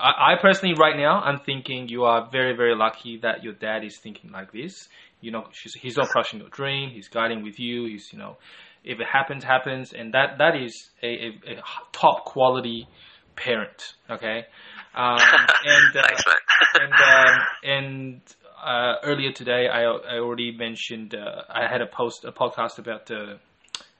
[0.00, 3.84] I, I personally, right now, I'm thinking you are very, very lucky that your dad
[3.84, 4.88] is thinking like this.
[5.20, 6.90] You know, she's, he's not crushing your dream.
[6.90, 7.84] He's guiding with you.
[7.84, 8.38] He's, you know,
[8.84, 11.62] if it happens, happens, and that that is a, a, a
[11.92, 12.88] top quality
[13.36, 13.94] parent.
[14.10, 14.46] Okay.
[14.94, 16.22] Um, and uh, Thanks,
[16.82, 18.20] and um, and
[18.62, 23.10] uh, earlier today, I I already mentioned uh, I had a post a podcast about
[23.10, 23.36] uh,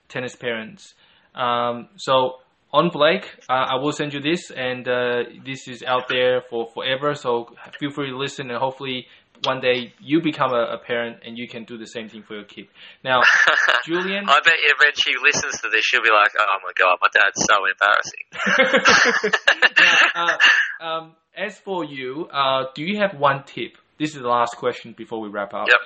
[0.07, 0.93] tennis parents.
[1.33, 2.35] Um, so
[2.71, 6.69] on Blake, uh, I will send you this, and uh, this is out there for
[6.73, 7.13] forever.
[7.15, 9.07] So feel free to listen, and hopefully
[9.43, 12.35] one day you become a, a parent and you can do the same thing for
[12.35, 12.67] your kid.
[13.03, 13.21] Now,
[13.85, 14.25] Julian.
[14.29, 17.09] I bet you when she listens to this, she'll be like, "Oh my god, my
[17.13, 19.33] dad's so embarrassing."
[20.15, 20.37] Now,
[20.81, 23.77] uh, um, as for you, uh, do you have one tip?
[23.99, 25.67] This is the last question before we wrap up.
[25.67, 25.77] Yep.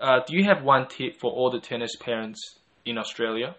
[0.00, 3.54] Uh, do you have one tip for all the tennis parents in Australia?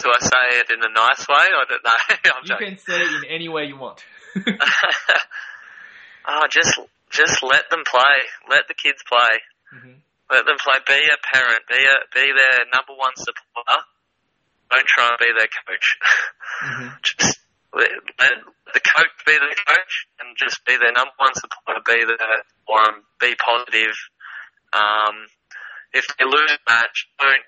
[0.00, 1.36] Do I say it in a nice way?
[1.36, 1.90] I don't know.
[2.10, 2.68] I'm You joking.
[2.68, 4.04] can say it in any way you want.
[6.26, 6.78] Oh, just
[7.10, 8.16] just let them play.
[8.48, 9.40] Let the kids play.
[9.74, 10.00] Mhm.
[10.30, 10.78] Let them play.
[10.86, 11.66] Be a parent.
[11.68, 13.80] Be a be their number one supporter.
[14.70, 15.86] Don't try and be their coach.
[16.62, 17.02] Mhm.
[17.18, 17.40] just
[17.72, 18.32] let, let
[18.72, 21.82] the coach be the coach and just be their number one supporter.
[21.84, 23.94] Be there for 'em, Be positive.
[24.72, 25.26] Um,
[25.92, 27.46] if they lose a match, don't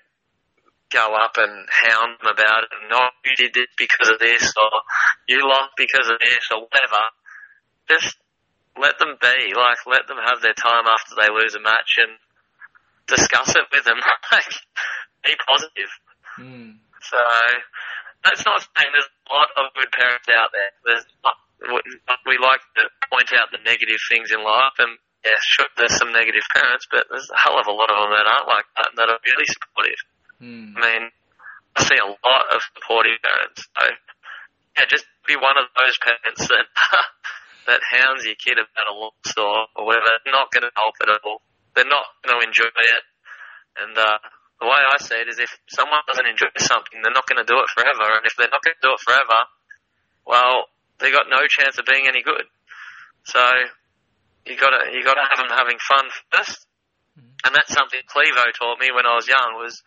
[0.89, 2.69] go up and hound them about it.
[2.79, 4.71] And not you did this because of this, or
[5.27, 7.03] you lost because of this, or whatever.
[7.89, 8.17] Just
[8.79, 9.53] let them be.
[9.53, 12.17] Like let them have their time after they lose a match and
[13.07, 13.97] discuss it with them.
[14.31, 14.51] Like
[15.23, 15.91] be positive.
[16.39, 16.77] Mm.
[17.01, 17.19] So
[18.23, 20.71] that's not saying there's a lot of good parents out there.
[20.83, 21.05] There's
[22.27, 26.13] we like to point out the negative things in life, and yeah, sure, there's some
[26.13, 28.93] negative parents, but there's a hell of a lot of them that aren't like that
[28.93, 30.01] and that are really supportive.
[30.37, 30.77] Mm.
[30.77, 31.03] I mean,
[31.75, 33.65] I see a lot of supportive parents.
[33.73, 33.83] So
[34.77, 36.65] yeah, just be one of those parents that
[37.67, 40.07] that hounds your kid about a loss or, or whatever.
[40.25, 41.43] Not going to help at all.
[41.75, 43.03] They're not going to enjoy it.
[43.77, 44.17] And uh,
[44.59, 47.45] the way I see it is, if someone doesn't enjoy something, they're not going to
[47.45, 48.07] do it forever.
[48.17, 49.39] And if they're not going to do it forever,
[50.25, 52.47] well, they got no chance of being any good.
[53.29, 53.43] So
[54.47, 56.65] you got to you got to have them having fun first.
[57.45, 59.81] And that's something Clevo taught me when I was young was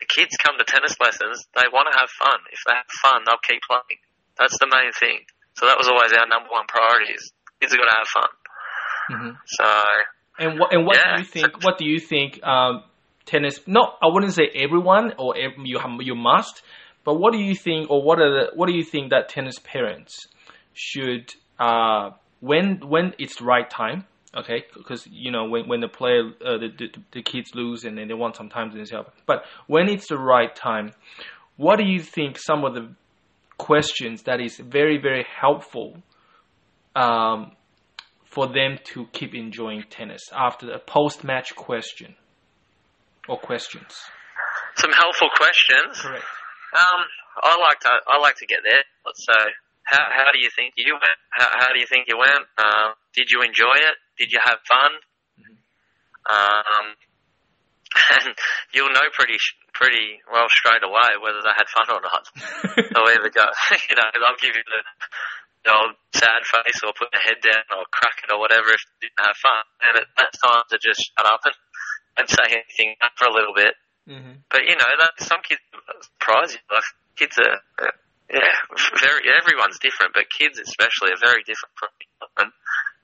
[0.00, 2.40] the kids come to tennis lessons, they want to have fun.
[2.52, 4.00] If they have fun, they'll keep playing.
[4.38, 5.24] That's the main thing.
[5.56, 8.30] So that was always our number one priority is kids have got to have fun.
[9.10, 9.38] Mhm.
[9.46, 9.64] So
[10.38, 11.16] And what and what Yeah.
[11.16, 11.64] do you think?
[11.64, 12.42] What do you think?
[12.46, 12.84] Um,
[13.24, 13.66] tennis?
[13.66, 16.62] No, I wouldn't say everyone or you you must.
[17.04, 19.58] But what do you think, or what are the what do you think that tennis
[19.60, 20.26] parents
[20.74, 24.04] should uh, when when it's the right time?
[24.36, 27.96] Okay, because you know when when the player uh, the, the the kids lose and
[27.96, 29.08] then they want some time to themselves.
[29.24, 30.92] But when it's the right time,
[31.56, 32.38] what do you think?
[32.38, 32.90] Some of the
[33.58, 36.02] questions that is very very helpful
[36.94, 37.52] um,
[38.24, 42.14] for them to keep enjoying tennis after a post match question
[43.28, 43.94] or questions.
[44.76, 46.00] some helpful questions.
[46.00, 46.24] Correct.
[46.76, 47.00] Um,
[47.42, 48.84] I like to I like to get there.
[49.14, 49.32] So
[49.84, 51.18] how how do you think you went?
[51.30, 52.44] How, how do you think you went?
[52.58, 53.96] Um, did you enjoy it?
[54.18, 54.92] Did you have fun?
[56.28, 56.86] Um,
[58.26, 58.34] and
[58.74, 59.38] you'll know pretty
[59.76, 62.24] pretty well straight away whether they had fun or not.
[62.76, 63.44] They'll either go,
[63.88, 64.80] you know, they'll give you the,
[65.68, 68.80] the old sad face or put their head down or crack it or whatever if
[68.96, 69.64] they didn't have fun.
[69.84, 71.56] And it, that's time to just shut up and,
[72.16, 73.76] and say anything for a little bit.
[74.08, 75.60] hmm But you know, that some kids
[76.00, 76.62] surprise you.
[76.72, 76.88] Like
[77.20, 77.94] kids are, uh,
[78.32, 78.56] yeah,
[79.04, 79.28] very.
[79.28, 81.92] Everyone's different, but kids especially are very different from.
[82.40, 82.50] And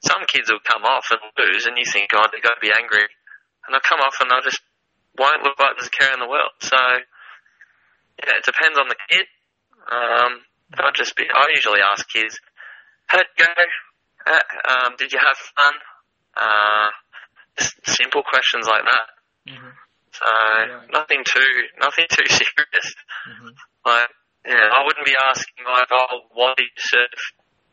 [0.04, 2.74] some kids will come off and lose, and you think, God, they're going to be
[2.74, 3.06] angry,
[3.64, 4.60] and they'll come off and they'll just
[5.18, 6.52] won't look like there's a care in the world.
[6.60, 9.26] So yeah, it depends on the kid.
[9.90, 10.40] Um,
[10.78, 11.24] I'll just be.
[11.24, 12.38] I usually ask kids,
[13.06, 13.44] "How'd it go?
[14.26, 15.74] Uh, um, did you have fun?"
[16.36, 16.88] Uh,
[17.58, 19.52] just simple questions like that.
[19.52, 19.68] hmm
[20.12, 20.90] So Right.
[20.92, 22.94] nothing too nothing too serious.
[23.26, 23.48] hmm
[23.84, 24.08] Like
[24.46, 27.08] yeah, I wouldn't be asking like, oh, why did you serve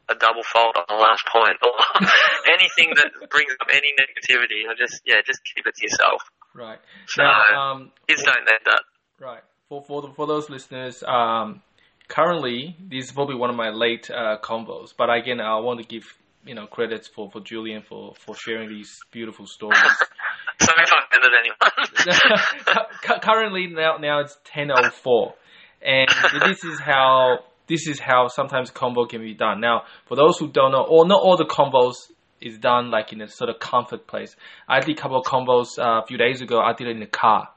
[0.09, 1.73] a double fault on the last point or
[2.49, 4.65] anything that brings up any negativity.
[4.69, 6.21] I just yeah, just keep it to yourself.
[6.55, 6.79] Right.
[7.07, 8.81] So Now, um, kids don't need that.
[9.19, 9.43] right.
[9.67, 11.61] for for the, for those listeners, um,
[12.07, 14.93] currently this is probably one of my late uh, combos.
[14.97, 16.03] But again, I want to give
[16.45, 19.79] you know credits for, for Julian for, for sharing these beautiful stories.
[20.61, 23.21] Sorry if I offended anyone.
[23.21, 25.35] currently now now it's ten oh four,
[25.81, 26.09] and
[26.41, 29.61] this is how this is how sometimes combo can be done.
[29.61, 31.93] Now, for those who don't know, or not all the combos
[32.41, 34.35] is done like in a sort of comfort place.
[34.67, 36.59] I did a couple of combos uh, a few days ago.
[36.59, 37.49] I did it in the car.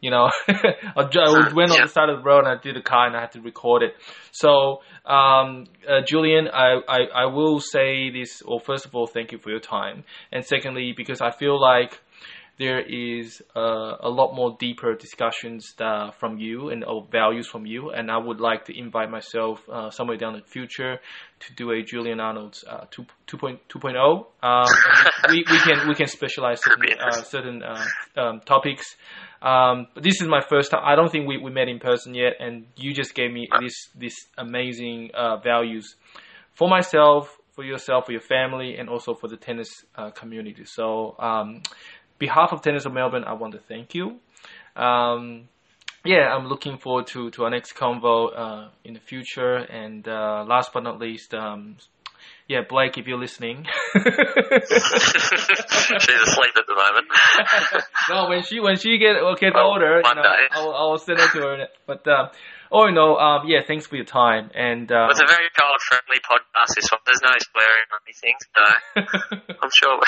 [0.00, 3.06] You know, I went on the side of the road and I did a car
[3.06, 3.94] and I had to record it.
[4.30, 9.32] So, um, uh, Julian, I, I, I will say this, or first of all, thank
[9.32, 10.04] you for your time.
[10.30, 11.98] And secondly, because I feel like
[12.58, 17.66] there is uh, a lot more deeper discussions uh, from you and uh, values from
[17.66, 17.90] you.
[17.90, 20.98] And I would like to invite myself uh, somewhere down in the future
[21.40, 24.26] to do a Julian Arnold's uh, 2, 2.0.
[24.42, 24.64] Um,
[25.28, 27.62] we, we can we can specialize certain, uh, certain
[28.16, 28.96] um, topics.
[29.42, 30.80] Um, but this is my first time.
[30.82, 33.90] I don't think we, we met in person yet, and you just gave me this
[33.94, 35.10] this amazing
[35.44, 35.94] values
[36.54, 39.68] for myself, for yourself, for your family, and also for the tennis
[40.14, 40.64] community.
[40.64, 41.60] So um,
[42.18, 44.18] behalf of Tennis of Melbourne, I want to thank you.
[44.74, 45.48] Um,
[46.04, 49.56] yeah, I'm looking forward to, to our next convo uh, in the future.
[49.56, 51.76] And uh, last but not least, um,
[52.48, 53.66] yeah, Blake, if you're listening.
[53.94, 54.04] She's
[56.22, 57.08] asleep at the moment.
[58.10, 60.22] no, when she when she get get well, older, you know,
[60.52, 61.66] I'll, I'll send it to her.
[61.86, 62.28] But uh,
[62.72, 64.50] Oh no, um, yeah, thanks for your time.
[64.54, 66.74] And uh, it's a very child friendly podcast.
[66.74, 68.62] This one, there's no swearing or anything, so
[69.62, 70.00] I'm sure.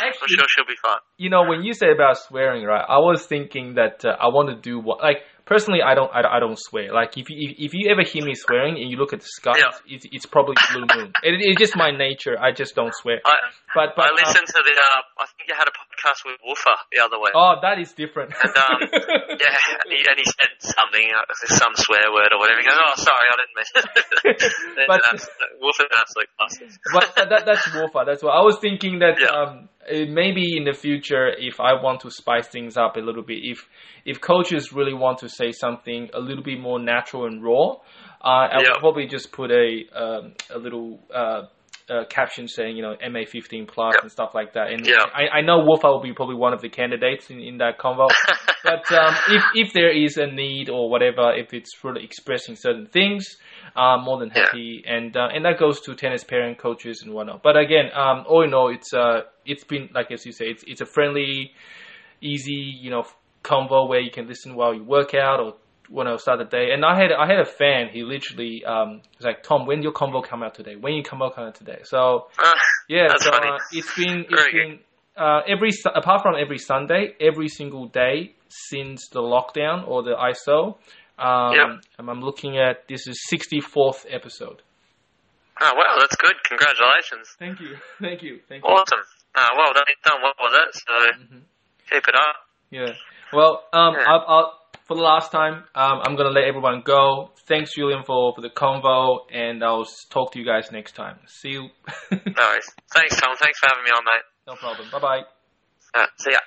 [0.00, 1.00] Actually, I'm sure she'll be fine.
[1.16, 2.84] You know, when you say about swearing, right?
[2.88, 6.36] I was thinking that uh, I want to do what, like, personally, I don't, I,
[6.36, 6.92] I don't swear.
[6.92, 9.28] Like, if you, if, if you ever hear me swearing and you look at the
[9.28, 9.70] sky, yeah.
[9.86, 11.12] it's, it's probably blue moon.
[11.22, 12.38] it, it's just my nature.
[12.38, 13.20] I just don't swear.
[13.24, 13.34] I,
[13.74, 14.74] but, but I listened uh, to the.
[14.76, 17.32] Uh, I think you had a podcast with Woofer the other way.
[17.34, 18.34] Oh, that is different.
[18.36, 21.24] And um, yeah, and he, and he, said something, uh,
[21.56, 22.60] some swear word or whatever.
[22.60, 24.86] He goes, "Oh, sorry, I didn't mean." it.
[24.88, 25.16] but an
[25.96, 26.68] absolute classic.
[26.92, 28.04] but that, that's Woofer.
[28.04, 29.00] That's what I was thinking.
[29.00, 29.32] That yeah.
[29.32, 33.38] um, maybe in the future, if I want to spice things up a little bit,
[33.42, 33.66] if
[34.04, 37.72] if coaches really want to say something a little bit more natural and raw,
[38.20, 41.42] uh, I would probably just put a um, a little uh,
[41.90, 44.72] uh, caption saying you know MA fifteen plus and stuff like that.
[44.72, 47.78] And I, I know Wolfa will be probably one of the candidates in, in that
[47.78, 48.08] convo.
[48.64, 52.86] but um, if if there is a need or whatever, if it's really expressing certain
[52.86, 53.36] things,
[53.74, 54.84] I'm more than happy.
[54.86, 57.42] And uh, and that goes to tennis parent coaches and whatnot.
[57.42, 60.64] But again, um, all in all, it's uh it's been like as you say, it's
[60.66, 61.52] it's a friendly,
[62.20, 63.04] easy you know
[63.42, 65.54] convo where you can listen while you work out or
[65.88, 66.72] when I start the day.
[66.72, 67.88] And I had I had a fan.
[67.92, 70.76] He literally um, was like, "Tom, when your convo come out today?
[70.76, 72.50] When you come out come out today?" So uh,
[72.88, 74.78] yeah, so uh, it's been it's Very been
[75.16, 80.76] uh, every apart from every Sunday, every single day since the lockdown or the ISO.
[81.22, 81.84] Um, yep.
[81.98, 84.62] I'm looking at this is 64th episode.
[85.60, 86.34] Oh wow, that's good.
[86.48, 87.28] Congratulations.
[87.38, 88.70] Thank you, thank you, thank you.
[88.70, 88.98] Awesome.
[89.34, 90.74] Uh, well done, done well with it.
[90.74, 91.38] So mm-hmm.
[91.88, 92.36] keep it up.
[92.70, 92.92] Yeah.
[93.32, 94.04] Well, um, yeah.
[94.06, 97.30] I'll, I'll, for the last time, um, I'm gonna let everyone go.
[97.46, 101.18] Thanks, Julian, for, for the convo, and I'll talk to you guys next time.
[101.26, 101.68] See you.
[102.10, 102.68] no worries.
[102.94, 103.36] Thanks, Tom.
[103.36, 104.24] Thanks for having me on, mate.
[104.46, 104.88] No problem.
[104.90, 105.22] Bye bye.
[105.94, 106.38] Uh, see ya.